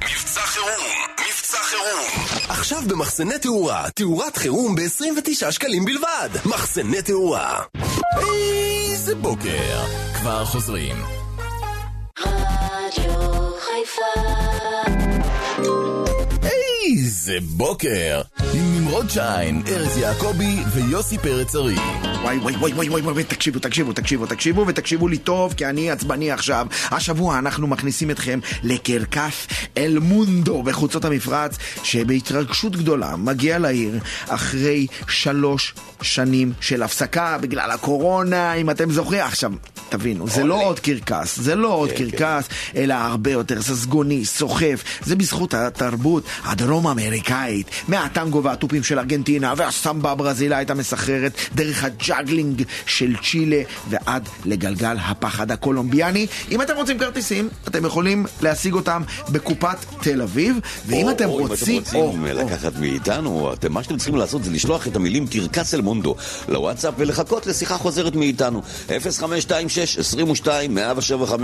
[0.03, 0.56] מבצע.
[2.67, 6.29] עכשיו במחסני תאורה, תאורת חירום ב-29 שקלים בלבד.
[6.45, 7.63] מחסני תאורה.
[8.19, 9.79] איזה בוקר.
[10.13, 10.95] כבר חוזרים.
[16.95, 18.21] איזה בוקר.
[18.53, 21.75] עם נמרוד שיין, ארז יעקבי ויוסי פרץ ארי.
[22.23, 25.91] וואי וואי וואי וואי וואי וואי, תקשיבו, תקשיבו, תקשיבו, תקשיבו ותקשיבו לי טוב, כי אני
[25.91, 26.67] עצבני עכשיו.
[26.91, 35.73] השבוע אנחנו מכניסים אתכם לקרקס אל מונדו בחוצות המפרץ, שבהתרגשות גדולה מגיע לעיר אחרי שלוש
[36.01, 39.21] שנים של הפסקה בגלל הקורונה, אם אתם זוכרים.
[39.21, 39.51] עכשיו,
[39.89, 44.83] תבינו, זה לא עוד קרקס, זה לא עוד קרקס, אלא הרבה יותר ססגוני, סוחף.
[45.05, 52.63] זה בזכות התרבות הדרום אמריקאית, מהטנגו והתופים של ארגנטינה והסמבה הברזילאית המסחררת, דרך ה juggling
[52.85, 56.27] של צ'ילה ועד לגלגל הפחד הקולומביאני.
[56.51, 61.37] אם אתם רוצים כרטיסים, אתם יכולים להשיג אותם בקופת תל אביב, ואם או- אתם או
[61.37, 61.75] רוצים...
[61.77, 65.73] אם אתם רוצים לקחת מאיתנו, אתם- מה שאתם צריכים לעשות זה לשלוח את המילים קרקס
[65.73, 66.15] אל מונדו
[66.49, 68.61] לוואטסאפ ולחכות לשיחה חוזרת מאיתנו.
[68.87, 70.47] 0526-22-175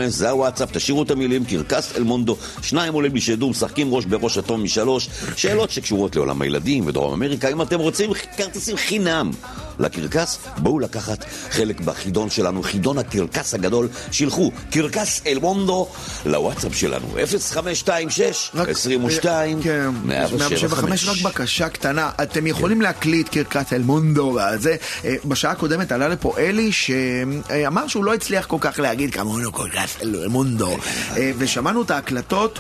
[0.08, 2.38] זה הוואטסאפ, תשאירו את המילים קרקס אל מונדו.
[2.62, 5.10] שניים עולים לשידור, משחקים ראש בראש אטום משלוש.
[5.36, 7.48] שאלות שקשורות לעולם הילדים ודרום אמריקה.
[7.48, 9.32] אם אתם רוצים כרטיסים חינם
[9.80, 13.90] לקרקס, בואו לקחת חלק בחידון שלנו, חידון הקרקס הגדול.
[14.12, 15.88] שילחו קרקס אל מונדו
[16.26, 17.08] לוואטסאפ שלנו.
[17.40, 24.76] 0526 22 כן, 175 רק בקשה קטנה, אתם יכולים להקליט קרקס אל מונדו וזה.
[25.06, 29.98] אה, בשעה הקודמת עלה לפה אלי שאמר שהוא לא הצליח כל כך להגיד כמונו קרקס
[30.02, 30.78] אל מונדו.
[31.18, 32.60] אה, ושמענו את ההקלטות.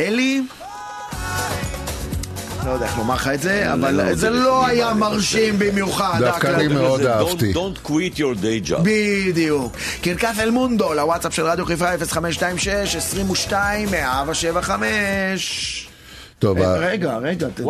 [0.00, 0.42] אלי...
[2.68, 6.18] לא יודע איך לומר לך את זה, אבל זה לא היה מרשים במיוחד.
[6.20, 6.68] דווקא אני.
[6.68, 7.52] מאוד אהבתי.
[7.52, 8.80] Don't quit your day job.
[8.82, 9.76] בדיוק.
[10.02, 11.86] קרקס אל מונדו, לוואטסאפ של רדיו חיפה
[12.20, 15.87] 0526 22 175
[16.38, 17.46] טוב, ה- רגע, רגע.
[17.48, 17.60] ת-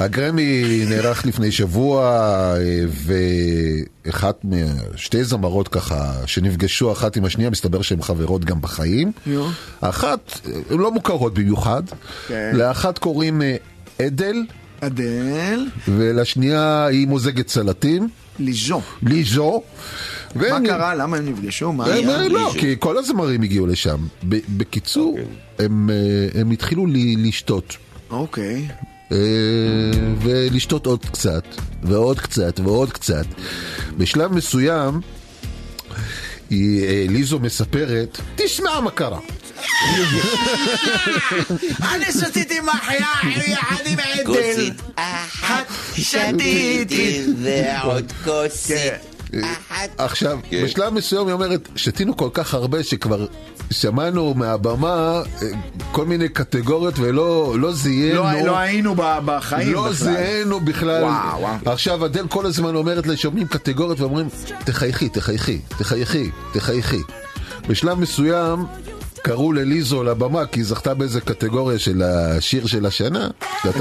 [0.00, 2.02] הגרמי נערך לפני שבוע,
[2.56, 2.84] אה,
[4.06, 9.12] ואחת משתי זמרות ככה שנפגשו אחת עם השנייה, מסתבר שהן חברות גם בחיים.
[10.46, 11.82] אה, הן לא מוכרות במיוחד,
[12.28, 12.50] כן.
[12.54, 13.56] לאחת קוראים אה,
[14.06, 14.36] אדל,
[14.80, 18.08] אדל, ולשנייה היא מוזגת סלטים.
[18.38, 18.80] ליז'ו.
[19.02, 19.62] ליז'ו.
[20.34, 20.94] מה קרה?
[20.94, 21.72] למה הם נפגשו?
[21.72, 22.28] מה הם, היה?
[22.28, 23.96] לא, כי כל הזמרים הגיעו לשם.
[24.28, 25.18] ב- בקיצור,
[25.58, 27.76] הם, אה, הם התחילו ל- לשתות.
[28.10, 28.68] אוקיי.
[29.12, 29.16] אה,
[30.22, 31.44] ולשתות עוד קצת,
[31.82, 33.26] ועוד קצת, ועוד קצת.
[33.96, 35.00] בשלב מסוים,
[36.52, 36.56] אה,
[37.08, 39.18] ליזו מספרת, תשמע מה קרה.
[41.94, 43.06] אני שתיתי מחיה
[43.46, 44.24] יחד עם עדל.
[44.26, 45.64] כוסית אחת
[45.94, 47.22] שתיתי.
[47.42, 49.13] ועוד כוסית.
[49.98, 50.64] עכשיו, כן.
[50.64, 53.26] בשלב מסוים היא אומרת, שתינו כל כך הרבה שכבר
[53.70, 55.48] שמענו מהבמה אה,
[55.92, 58.22] כל מיני קטגוריות ולא לא זיהינו.
[58.22, 58.94] לא לא היינו
[59.24, 59.92] בחיים לא בכלל.
[59.92, 61.02] זיהינו בכלל.
[61.02, 61.56] וואו, וואו.
[61.66, 64.28] עכשיו אדל כל הזמן אומרת לה, שומעים קטגוריות ואומרים,
[64.64, 67.00] תחייכי, תחייכי, תחייכי, תחייכי.
[67.68, 68.66] בשלב מסוים
[69.24, 73.28] קראו לליזו לבמה כי היא זכתה באיזה קטגוריה של השיר של השנה.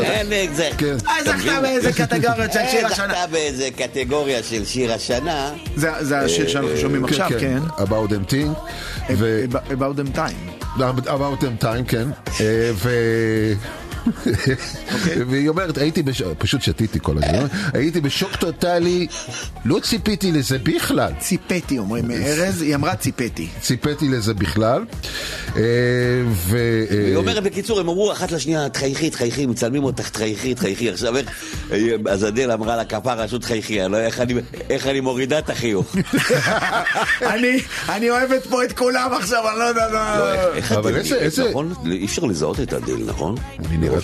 [0.02, 0.70] אין זה.
[0.78, 0.96] כן.
[1.08, 3.08] אה, זכתה באיזה קטגוריות של שיר אה, השנה.
[3.08, 5.52] זכתה באיזה קטגוריה של שיר השנה.
[5.76, 7.60] זה זה השיר שאנחנו שומעים עכשיו, כן.
[7.78, 8.60] About them thing.
[9.18, 10.80] ו- About them time.
[11.08, 12.08] About them time, כן.
[14.08, 14.32] אה,
[14.94, 15.22] ו...
[15.30, 16.22] והיא אומרת, הייתי, בש...
[16.38, 19.08] פשוט שתיתי כל הזמן, הייתי בשוק טוטאלי,
[19.66, 21.12] לא ציפיתי לזה בכלל.
[21.20, 23.48] ציפיתי, אומרים ארז, היא אמרה ציפיתי.
[23.62, 24.86] ציפיתי לזה בכלל.
[25.56, 25.62] אה,
[26.32, 26.58] ו...
[26.92, 30.90] אה, היא אומרת בקיצור, הם אמרו אחת לשנייה, תחייכי, תחייכי, מצלמים אותך, תחייכי, תחייכי.
[30.90, 31.30] עכשיו איך,
[32.10, 34.08] אז אדל אמרה לה, כפרה, פשוט תחייכי, אני לא יודע
[34.70, 35.96] איך אני- מורידה את החיוך.
[37.34, 39.90] אני- אני אוהבת פה את כולם עכשיו, אני לא יודע...
[39.92, 41.74] לא, איך- איך אבל איזה- איזה- נכון?
[41.92, 43.36] אי אפשר לזהות את אדל, נכון?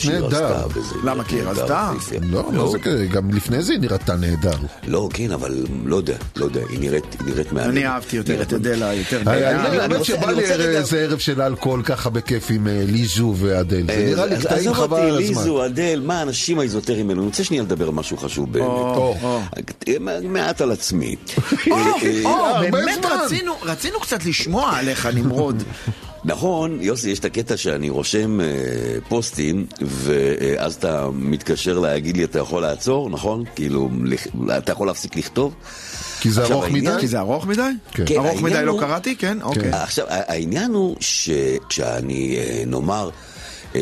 [0.08, 0.68] נראית נהדר.
[1.04, 1.24] למה?
[1.24, 1.92] כי היא נהדר, רצתה?
[1.98, 2.22] יפהפייה.
[2.32, 4.56] לא, מה זה כזה, גם לפני זה היא נראתה נהדר.
[4.88, 7.70] לא, כן, אבל לא יודע, לא יודע, היא נראית, היא נראית מהממת.
[7.70, 9.18] אני אהבתי יותר את אדלה, יותר...
[9.26, 12.48] האמת- אני האמת רוצה- שבא אני לי רוצה רגע- איזה ערב של אלכוהול ככה בכיף
[12.50, 13.86] עם אה, ליזו ואדל.
[13.88, 15.28] זה נראה לי אז קטעים עזוב חבל אותי, על הזמן.
[15.28, 17.20] ליזו, אדל, מה האנשים האיזוטריים האלו?
[17.22, 20.20] אני רוצה שנייה לדבר על משהו חשוב באמת.
[20.24, 21.16] מעט על עצמי.
[21.72, 21.92] אה,
[22.26, 23.06] אה, באמת
[23.64, 25.64] רצינו קצת לשמוע עליך, נמרוד.
[26.26, 28.45] נכון, יוסי, יש את הקטע שאני רושם אה,
[29.07, 33.43] פוסטים, ואז אתה מתקשר להגיד לי, אתה יכול לעצור, נכון?
[33.55, 35.53] כאילו, לכ- אתה יכול להפסיק לכתוב.
[36.20, 37.01] כי זה עכשיו, ארוך העניין- מדי?
[37.01, 37.61] כי זה ארוך מדי?
[37.91, 38.03] כן.
[38.05, 39.15] כן, ארוך מדי לא הוא- קראתי?
[39.15, 39.70] כן, אוקיי.
[39.72, 43.09] עכשיו, ה- העניין הוא שכשאני, אה, נאמר,
[43.76, 43.82] אה,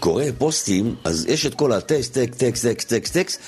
[0.00, 3.40] קורא פוסטים, אז יש את כל הטקסט, טקסט, טקסט, טקסט, טקסט, טקסט,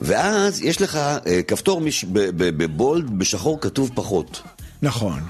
[0.00, 4.42] ואז יש לך אה, כפתור מש- ב- ב- בבולד, בשחור כתוב פחות.
[4.82, 5.20] נכון.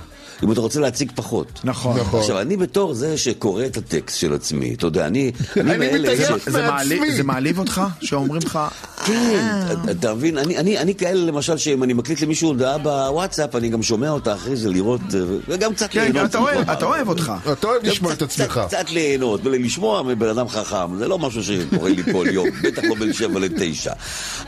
[0.44, 1.60] אם אתה רוצה להציג פחות.
[1.64, 2.00] נכון.
[2.00, 2.20] נכון.
[2.20, 5.32] עכשיו, אני בתור זה שקורא את הטקסט של עצמי, אתה יודע, אני...
[5.56, 6.98] אני מאלה מטייח ש- זה מעצמי.
[6.98, 7.82] מעליב- זה מעליב אותך?
[8.00, 8.58] שאומרים לך...
[9.06, 10.38] כן, אתה- אתה מבין?
[10.38, 14.34] אני- אני אני כאלה, למשל, שאם אני מקליט למישהו הודעה בוואטסאפ, אני גם שומע אותה
[14.34, 16.30] אחרי זה לראות, אה, וגם קצת כן, ליהנות.
[16.30, 17.32] אתה אוהב- אתה אוהב אותך.
[17.52, 18.46] אתה אוהב לשמוע את עצמך.
[18.50, 22.82] קצת- קצת ליהנות ולשמוע מבן אדם חכם, זה לא משהו שקורה לי כל יום, בטח
[22.84, 23.92] לא בין שבע לתשע.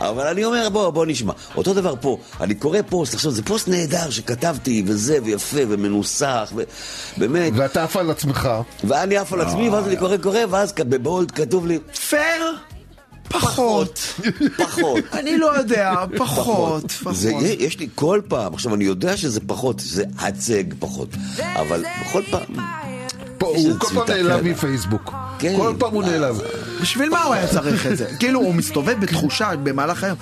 [0.01, 1.32] אבל אני אומר, בוא, בוא נשמע.
[1.57, 6.53] אותו דבר פה, אני קורא פוסט, עכשיו זה פוסט נהדר שכתבתי, וזה, ויפה, ומנוסח,
[7.16, 8.49] ובאמת, ואתה עף על עצמך.
[8.85, 11.78] ואני עף על עצמי, ואז אני קורא, קורא, ואז בבולד כתוב לי,
[12.09, 12.57] פייר?
[13.28, 14.14] פחות.
[14.57, 15.05] פחות.
[15.18, 16.93] אני לא יודע, פחות.
[16.93, 17.14] פחות.
[17.14, 21.09] זה, יש לי כל פעם, עכשיו אני יודע שזה פחות, זה הצג פחות,
[21.57, 22.57] אבל בכל פעם,
[23.47, 24.36] הוא כל פעם קטנה.
[24.43, 25.14] מפייסבוק.
[25.38, 25.53] כן.
[25.57, 26.34] כל פעם הוא נעלם.
[26.80, 28.07] בשביל מה הוא היה צריך את זה?
[28.20, 30.16] כאילו, הוא מסתובב בתחושה במהלך היום.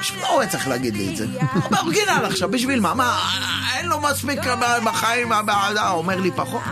[0.00, 1.26] בשביל מה הוא היה צריך להגיד לי את זה?
[1.70, 2.94] באורגינל עכשיו, בשביל מה?
[2.94, 3.18] מה,
[3.78, 4.38] אין לו מספיק
[4.84, 5.40] בחיים, הוא
[5.92, 6.62] אומר לי פחות?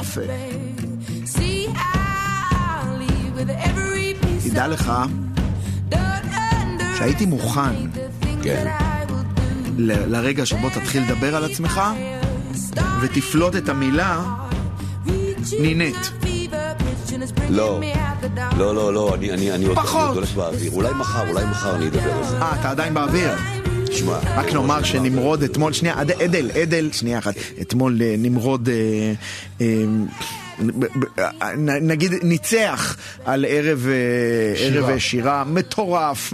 [0.00, 0.20] יפה.
[4.44, 4.92] תדע לך
[6.98, 7.74] שהייתי מוכן
[8.42, 8.70] כן,
[9.76, 11.80] ל- לרגע שבו תתחיל לדבר על עצמך
[13.00, 14.20] ותפלוט את המילה
[15.60, 15.96] נינט.
[17.50, 17.80] לא,
[18.58, 20.14] לא, לא, לא, אני, אני, אני עוד פחות.
[20.14, 22.38] הולך באוויר, אולי מחר, אולי מחר אני אדבר על זה.
[22.38, 23.30] אה, אתה עדיין באוויר.
[23.90, 29.12] שמע, רק נאמר שנמרוד אתמול, שנייה, אד- אדל, אדל, שנייה אחת, אתמול אה, נמרוד, אה,
[29.60, 29.66] אה,
[31.80, 34.88] נגיד, ניצח על ערב אה, שירה.
[34.88, 36.32] ערב שירה מטורף.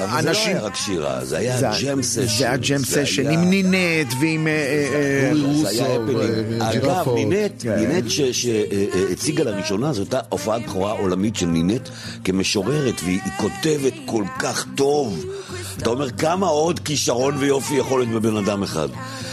[0.00, 2.26] אבל זה לא היה רק שירה, זה היה זה- jam session.
[2.38, 4.46] זה היה jam session עם נינט ועם...
[4.46, 5.32] אה, אה,
[5.80, 6.62] אה, הפנינג.
[6.62, 7.08] אגב.
[7.14, 7.74] נינט, כן.
[7.76, 11.88] נינט שהציגה לראשונה, זו הייתה הופעת בכורה עולמית של נינט
[12.24, 15.24] כמשוררת, והיא היא כותבת כל כך טוב.
[15.78, 18.88] אתה אומר, כמה עוד כישרון ויופי יכול להיות בבן אדם אחד?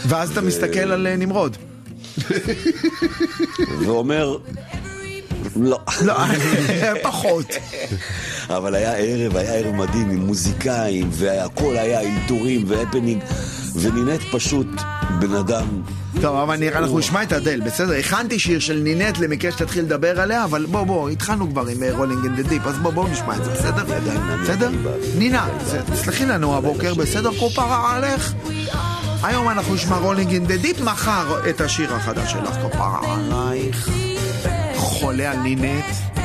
[0.06, 1.56] ואז אתה מסתכל על אה, נמרוד.
[3.80, 4.36] ואומר,
[5.56, 5.78] לא.
[6.04, 6.14] לא,
[7.02, 7.46] פחות.
[8.50, 13.22] אבל היה ערב, היה ערב מדהים עם מוזיקאים, והכל היה אלתורים והפנינג,
[13.74, 14.66] ונינט פשוט
[15.20, 15.66] בן אדם...
[16.20, 17.92] טוב, אבל נראה, אנחנו נשמע את אדל, בסדר?
[17.92, 22.24] הכנתי שיר של נינט למקרה שתתחיל לדבר עליה, אבל בוא, בוא, התחלנו כבר עם Rolling
[22.24, 23.84] in the Deep, אז בוא, בוא נשמע את זה, בסדר?
[24.42, 24.70] בסדר?
[25.18, 25.48] נינט,
[25.92, 27.30] תסלחי לנו הבוקר, בסדר?
[27.32, 28.34] כפרה עליך?
[29.22, 33.88] היום אנחנו נשמע Rolling in the Deep, מחר את השיר החדש שלך, כפרה עלייך.
[34.76, 36.21] חולה על נינט.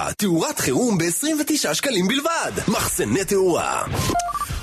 [0.00, 2.52] תאורה, תאורת חירום ב-29 שקלים בלבד.
[2.68, 3.82] מחסני תאורה.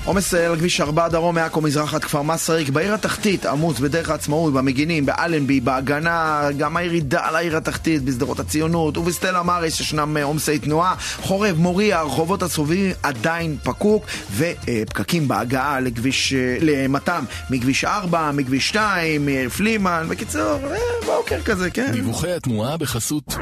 [0.05, 4.09] עומס אה, על כביש 4 דרום מעכו מזרח עד כפר מסריק, בעיר התחתית, עמוס בדרך
[4.09, 8.97] העצמאות, במגינים, באלנבי, בהגנה, גם הירידה לעיר התחתית, בשדרות הציונות.
[8.97, 14.05] ובסטלה מאריס ישנם אה, עומסי תנועה, חורב, מוריה, הרחובות הצהובים עדיין פקוק,
[14.35, 21.91] ופקקים בהגעה לכביש, אה, למתם, מכביש 4, מכביש 2, פלימן, בקיצור, אה, בוקר כזה, כן.
[21.91, 23.35] דיווחי התנועה בחסות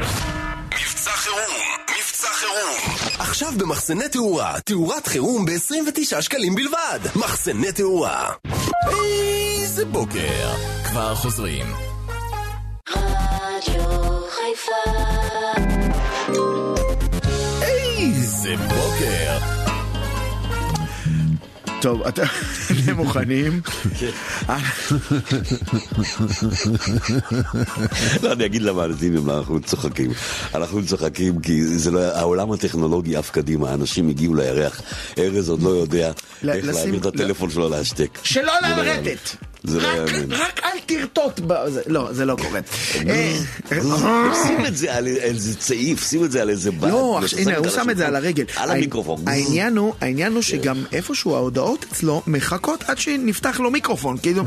[3.35, 6.99] עכשיו במחסני תאורה, תאורת חירום ב-29 שקלים בלבד.
[7.15, 8.33] מחסני תאורה.
[8.89, 10.53] איזה בוקר.
[10.89, 11.94] כבר חוזרים.
[21.81, 22.23] טוב, אתם
[22.95, 23.61] מוכנים?
[28.23, 30.11] לא, אני אגיד למאזינים למה אנחנו צוחקים.
[30.55, 34.81] אנחנו צוחקים כי זה לא, העולם הטכנולוגי עף קדימה, אנשים הגיעו לירח,
[35.17, 36.11] ארז עוד לא יודע
[36.47, 38.19] איך להעביר את הטלפון שלו להשתק.
[38.23, 38.67] שלא לא.
[38.67, 39.09] יאמן.
[39.69, 40.31] זה לא רק- יאמן.
[40.33, 41.39] רק אל תרטוט.
[41.87, 42.59] לא, זה לא קורה.
[43.09, 43.37] אה,
[44.47, 46.87] שים את זה על איזה צעיף, שים את זה על איזה בד.
[46.87, 48.45] לא, ותשים הנה, הוא שם את זה על הרגל.
[48.55, 49.21] על המיקרופון.
[49.27, 49.93] העניין הוא,
[50.33, 54.17] הוא שגם איפשהו ההודעות אצלו מחכות עד שנפתח לו מיקרופון.
[54.17, 54.43] כאילו,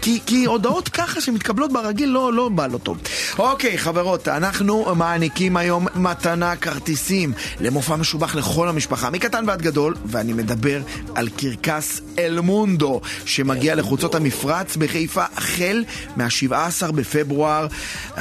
[0.00, 2.98] כי, כי הודעות ככה שמתקבלות ברגיל לא, לא בא לו טוב.
[3.38, 10.32] אוקיי, חברות, אנחנו מעניקים היום מתנה כרטיסים למופע משובח לכל המשפחה, מקטן ועד גדול, ואני
[10.32, 10.80] מדבר
[11.14, 15.84] על קרקס אל מונדו, שמגיע לחוצות המפרץ בחיפה החל
[16.16, 16.52] מה-17
[16.92, 17.66] בפברואר.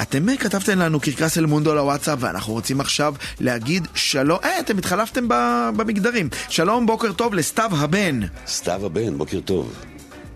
[0.02, 4.78] אתם אה, כתבתם לנו קרקס אל מונדו לוואטסאפ, ואנחנו רוצים עכשיו להגיד שלום, אה, אתם
[4.78, 6.30] התחלפתם ב- במגדרים.
[6.50, 8.20] שלום, בוקר טוב לסתיו הבן.
[8.48, 9.74] סתיו הבן, בוקר טוב.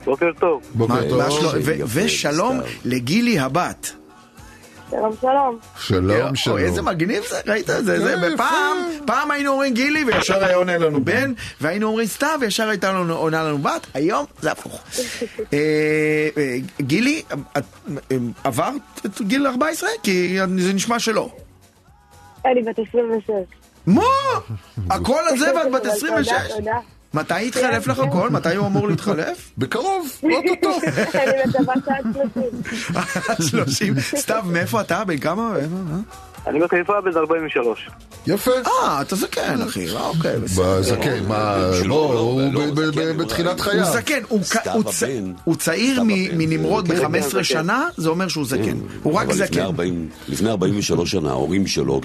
[0.06, 0.62] בוקר טוב.
[0.76, 1.18] בוקר מה- טוב.
[1.24, 1.54] מה שלום?
[1.66, 2.72] ו- יפה, ושלום סתיו.
[2.86, 3.92] לגילי הבת.
[4.92, 5.60] שלום, שלום.
[5.80, 6.58] שלום, שלום.
[6.58, 7.68] אוי, איזה מגניב זה, ראית?
[7.68, 12.08] זה, זה, כן, בפעם, פעם היינו אומרים גילי וישר היה עונה לנו בן, והיינו אומרים
[12.08, 14.82] סתיו וישר הייתה לנו עונה לנו בת, היום זה הפוך.
[15.54, 15.58] אה,
[16.38, 17.22] אה, גילי,
[17.58, 17.64] את
[18.12, 19.90] אה, עברת את גיל 14?
[20.04, 21.30] כי זה נשמע שלא.
[22.46, 23.30] אני בת 26.
[23.86, 24.04] מה?
[24.90, 26.32] הכל הזה ואת בת אבל 26?
[26.32, 26.80] תודה, תודה.
[27.14, 28.30] מתי יתחלף לך הכל?
[28.30, 29.50] מתי הוא אמור להתחלף?
[29.58, 30.80] בקרוב, אוטוטו.
[31.14, 32.44] אני מקווה שעד 30.
[33.30, 33.96] עד 30.
[34.00, 35.04] סתיו, מאיפה אתה?
[35.04, 35.54] בן כמה?
[36.48, 37.90] אני בחיפה בן 43.
[38.28, 38.52] יפה.
[38.68, 39.88] אה, אתה זקן, אחי.
[39.96, 40.80] אה, אוקיי, בסדר.
[40.80, 42.42] בזקן, מה, לא, הוא
[42.92, 43.18] זקן.
[43.18, 43.86] בתחילת חייו.
[43.86, 44.82] זקן, הוא סתיו
[45.44, 46.04] הוא צעיר
[46.34, 48.78] מנמרוד זה- ב-15 כן, שנה, זה אומר שהוא זקן.
[49.04, 49.62] הוא רק זקן.
[49.62, 52.02] 40 לפני 43 שנה, ההורים שלו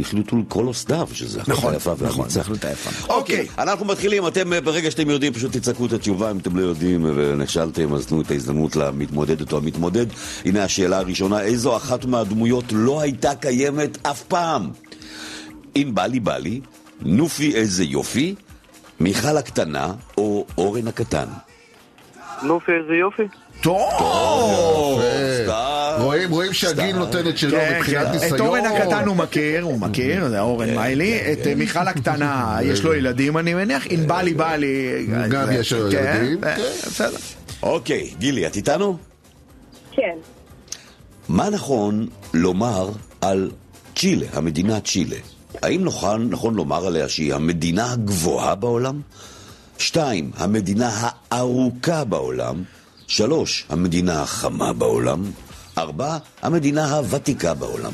[0.00, 2.34] החליטו לקרוא לו סתיו, שזה החלטה נכון, יפה נכון, ואמיצה.
[2.34, 3.12] זה החלטה יפה.
[3.12, 6.62] אוקיי, אנחנו מתחילים, אתם אה, ברגע שאתם יודעים פשוט תצעקו את התשובה, אם אתם לא
[6.62, 10.06] יודעים ונכשלתם אז תנו את ההזדמנות למתמודדת או המתמודד.
[10.44, 14.70] הנה השאלה הראשונה, איזו אחת מהדמויות לא הייתה קיימת אף פעם?
[15.76, 16.60] אם בא לי בא לי,
[17.00, 18.34] נופי איזה יופי,
[19.00, 21.26] מיכל הקטנה או אורן הקטן.
[22.42, 23.22] נופי, איזה יופי.
[23.62, 25.02] טוב!
[25.98, 28.12] רואים, רואים שהגיל נותן את שלו כן, מבחינת כן.
[28.12, 28.34] ניסיון.
[28.34, 31.32] את אורן הקטן הוא מכיר, הוא מכיר, זה אורן מיילי.
[31.32, 35.06] את מיכל הקטנה, יש לו ילדים אני מניח, אם בא לי בא לי.
[35.28, 36.62] גם יש לו כן, ילדים, אה, כן.
[36.62, 37.18] בסדר.
[37.62, 38.96] אוקיי, גילי, את איתנו?
[39.92, 40.16] כן.
[41.32, 42.90] מה נכון לומר
[43.20, 43.50] על
[43.96, 45.16] צ'ילה, המדינה צ'ילה?
[45.62, 49.00] האם נכון, נכון לומר עליה שהיא המדינה הגבוהה בעולם?
[49.78, 52.62] שתיים, המדינה הארוכה בעולם?
[53.06, 55.22] שלוש, המדינה החמה בעולם?
[55.78, 57.92] ארבע, המדינה הוותיקה בעולם.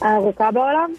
[0.00, 0.90] הארוכה בעולם?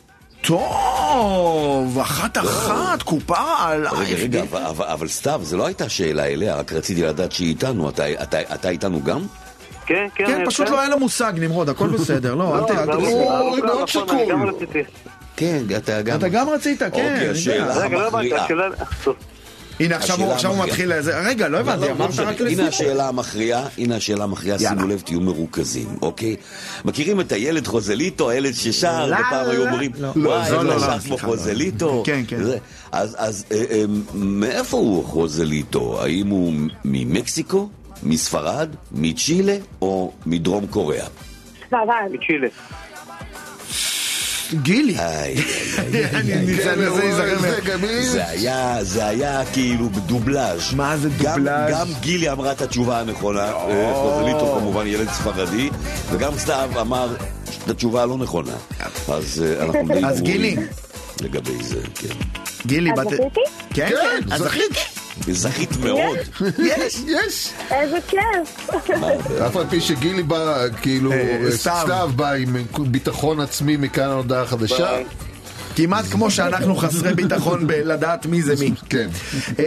[0.41, 3.93] טוב, אחת אחת, קופה עלייך.
[3.93, 7.49] רגע, רגע, אבל, אבל, אבל סתיו, זו לא הייתה שאלה אליה, רק רציתי לדעת שהיא
[7.49, 7.89] איתנו.
[7.89, 9.21] אתה, אתה, אתה איתנו גם?
[9.85, 10.25] כן, כן.
[10.27, 12.35] כן, אני- פשוט לא היה לו מושג, נמרוד, הכל בסדר.
[12.35, 12.71] לא, אל לא, ת...
[12.71, 14.51] אל ת- ארוכה, הוא ארוכה, מאוד נכון, שקול.
[15.35, 16.17] כן, אתה גם...
[16.17, 16.85] אתה גם רצית, כן.
[16.85, 17.29] אוקיי.
[17.29, 18.47] השאלה לא המכריעה.
[19.79, 20.19] הנה, עכשיו
[20.51, 20.63] הוא.
[20.65, 20.93] מתחיל.
[21.25, 22.19] רגע, לא הבנתי, לא, לא אמרת.
[22.19, 22.53] רק לפני.
[22.53, 24.59] הנה השאלה המכריעה, הנה השאלה המכריעה.
[24.59, 26.35] שימו לב, תהיו מרוכזים, אוקיי?
[26.85, 29.69] מכירים את הילד חוזליטו, הילד ששר, לא, ופעם לא, היו לא.
[29.69, 30.07] אומרים, לא.
[30.15, 32.03] וואי, לא, לא, לא, שר כמו חוזליטו?
[32.05, 32.39] כן, כן.
[32.91, 33.83] אז, אה, אה,
[34.13, 36.01] מאיפה הוא חוזליטו?
[36.03, 36.53] האם הוא
[36.85, 37.69] ממקסיקו,
[38.05, 41.07] מספרד, מצ'ילה או מדרום קוריאה?
[41.67, 42.11] ספרד.
[42.11, 42.47] מצ'ילה.
[44.61, 44.95] גילי.
[48.01, 50.73] זה היה, זה היה כאילו בדובלאז'.
[50.73, 51.71] מה זה דובלאז'?
[51.71, 55.69] גם גילי אמרה את התשובה הנכונה, אה, חוזליטו כמובן ילד ספרדי,
[56.11, 57.15] וגם סתיו אמר
[57.63, 58.53] את התשובה הלא נכונה.
[59.07, 60.55] אז אה, אנחנו די אז גילי.
[61.21, 62.15] לגבי זה, כן.
[62.65, 63.07] גילי, אז בת...
[63.09, 63.39] זכיתי?
[63.73, 64.37] כן, כן,
[64.73, 66.17] כן, זכית מאוד.
[66.59, 67.49] יש, יש.
[67.71, 68.69] איזה כיף.
[69.47, 72.09] אף על פי שגילי בא, כאילו, אה, סתיו.
[72.15, 74.97] בא עם ביטחון עצמי מכאן הודעה חדשה.
[75.75, 78.71] כמעט כמו שאנחנו חסרי ביטחון בלדעת מי זה מי.
[78.89, 79.09] כן.
[79.59, 79.65] אה,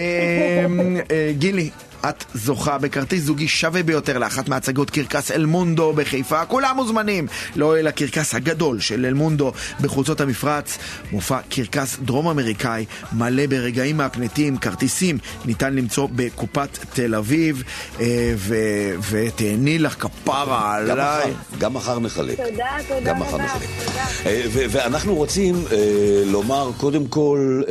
[1.10, 1.70] אה, גילי,
[2.08, 6.44] את זוכה בכרטיס זוגי שווה ביותר לאחת מהצגות קרקס אל מונדו בחיפה.
[6.44, 7.26] כולם מוזמנים
[7.56, 10.78] לאוהל הקרקס הגדול של אל מונדו בחוצות המפרץ.
[11.12, 14.56] מופע קרקס דרום אמריקאי מלא ברגעים מהפנטים.
[14.56, 17.62] כרטיסים ניתן למצוא בקופת תל אביב.
[18.00, 21.32] אה, ו- ותהני לך כפרה גם עליי.
[21.58, 22.36] גם מחר נחלק.
[22.36, 23.36] תודה, תודה גם מחר.
[23.36, 23.68] נחלק.
[23.86, 24.04] תודה.
[24.26, 27.62] אה, ואנחנו רוצים אה, לומר קודם כל,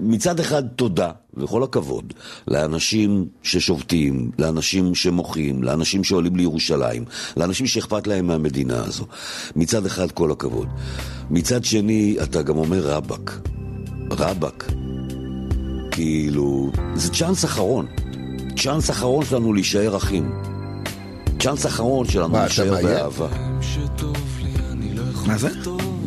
[0.00, 2.12] מצד אחד תודה וכל הכבוד
[2.48, 7.04] לאנשים ששובתים, לאנשים שמוחים, לאנשים שעולים לירושלים,
[7.36, 9.04] לאנשים שאכפת להם מהמדינה הזו.
[9.56, 10.68] מצד אחד כל הכבוד.
[11.30, 13.48] מצד שני, אתה גם אומר רבאק.
[14.10, 14.72] רבאק.
[15.90, 17.86] כאילו, זה צ'אנס אחרון.
[18.56, 20.32] צ'אנס אחרון שלנו להישאר אחים.
[21.40, 22.82] צ'אנס אחרון שלנו להישאר?
[22.82, 23.28] באהבה.
[25.26, 25.48] מה זה?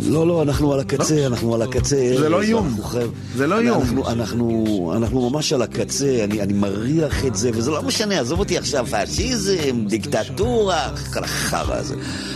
[0.08, 2.12] לא, לא, אנחנו על הקצה, אנחנו על הקצה.
[2.20, 2.66] זה לא איום.
[2.68, 3.82] אנחנו חייב- זה לא איום.
[3.82, 8.40] אנחנו, אנחנו, אנחנו ממש על הקצה, אני, אני מריח את זה, וזה לא משנה, עזוב
[8.40, 11.96] אותי עכשיו, פאשיזם, דיקטטורה, כל החרא הזה.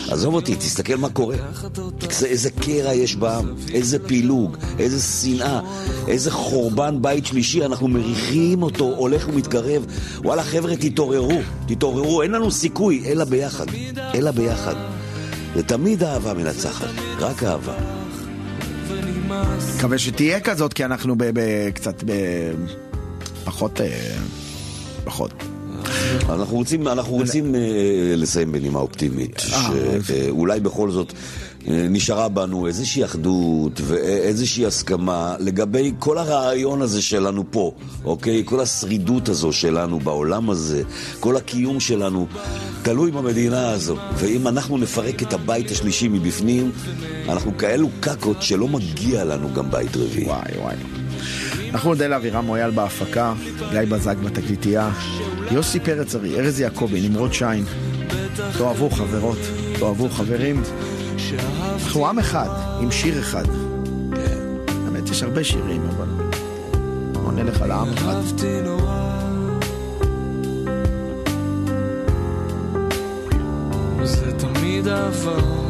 [0.10, 1.35] עזוב אותי, תסתכל מה קורה.
[2.11, 5.60] זה, איזה קרע יש בעם, איזה פילוג, איזה שנאה,
[6.07, 9.85] איזה חורבן בית שלישי, אנחנו מריחים אותו, הולך ומתקרב.
[10.23, 13.65] וואלה, חבר'ה, תתעוררו, תתעוררו, אין לנו סיכוי, אלא ביחד,
[14.15, 14.76] אלא ביחד.
[15.55, 16.89] זה תמיד אהבה מנצחת,
[17.19, 17.73] רק אהבה.
[19.77, 21.15] מקווה שתהיה כזאת, כי אנחנו
[21.73, 22.03] קצת.
[23.43, 23.81] פחות...
[23.81, 24.15] אה,
[25.03, 25.31] פחות.
[26.30, 27.61] אנחנו רוצים, אנחנו רוצים אה,
[28.15, 29.41] לסיים בנימה אופטימית,
[30.03, 37.44] שאולי בכל זאת אה, נשארה בנו איזושהי אחדות ואיזושהי הסכמה לגבי כל הרעיון הזה שלנו
[37.52, 37.72] פה,
[38.06, 38.41] אוקיי?
[38.45, 40.84] כל השרידות הזו שלנו בעולם הזה,
[41.19, 42.27] כל הקיום שלנו,
[42.81, 43.95] תלוי במדינה הזו.
[44.15, 46.72] ואם אנחנו נפרק את הבית השלישי מבפנים,
[47.30, 50.26] אנחנו כאלו קקות שלא מגיע לנו גם בית רביעי.
[50.26, 50.76] וואי וואי.
[51.69, 53.34] אנחנו נודה לאבירם מויאל בהפקה,
[53.72, 54.91] גיא בזק בתקליטייה,
[55.52, 57.65] יוסי פרץ ארי, ארז יעקבי, נמרוד שיין.
[58.57, 59.38] תאהבו חברות,
[59.80, 60.64] תאהבו חברים.
[61.73, 62.49] אנחנו עם אחד,
[62.81, 63.43] עם שיר אחד.
[64.67, 66.07] האמת, יש הרבה שירים, אבל...
[67.13, 68.21] בוא נלך על העם אחד.
[74.03, 75.62] זה תמיד אהבה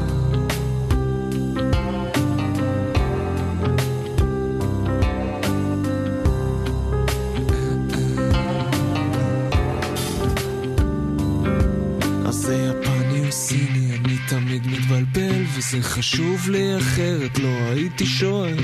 [15.93, 18.57] חשוב לי אחרת, לא הייתי שואל.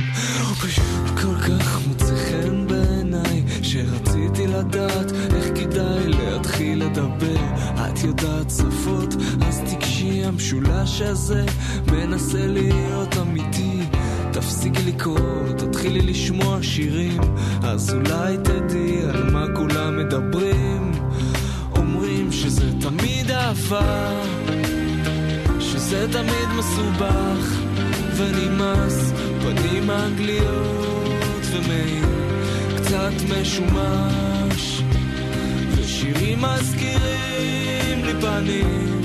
[1.21, 7.39] כל כך מוצא חן בעיניי שרציתי לדעת איך כדאי להתחיל לדבר.
[7.75, 9.15] את יודעת שפות,
[9.47, 11.45] אז תיגשי המשולש הזה
[11.91, 13.79] מנסה להיות אמיתי.
[14.31, 17.21] תפסיקי לקרוא, תתחילי לשמוע שירים
[17.63, 20.91] אז אולי תדעי על מה כולם מדברים.
[21.75, 24.23] אומרים שזה תמיד אהבה
[25.89, 27.59] שזה תמיד מסובך
[28.15, 29.11] ונמאס
[29.41, 32.05] פנים אנגליות ומעיל
[32.77, 34.83] קצת משומש.
[35.75, 39.01] ושירים מזכירים לי פנים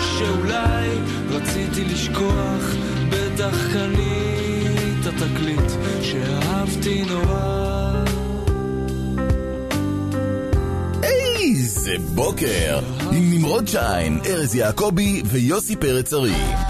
[0.00, 0.88] שאולי
[1.30, 2.74] רציתי לשכוח
[3.08, 5.70] בטח קנית תקליט
[6.02, 7.67] שאהבתי נורא
[11.56, 12.80] איזה בוקר!
[13.12, 16.67] עם נמרוד שיין, ארז יעקבי ויוסי פרץ ארי.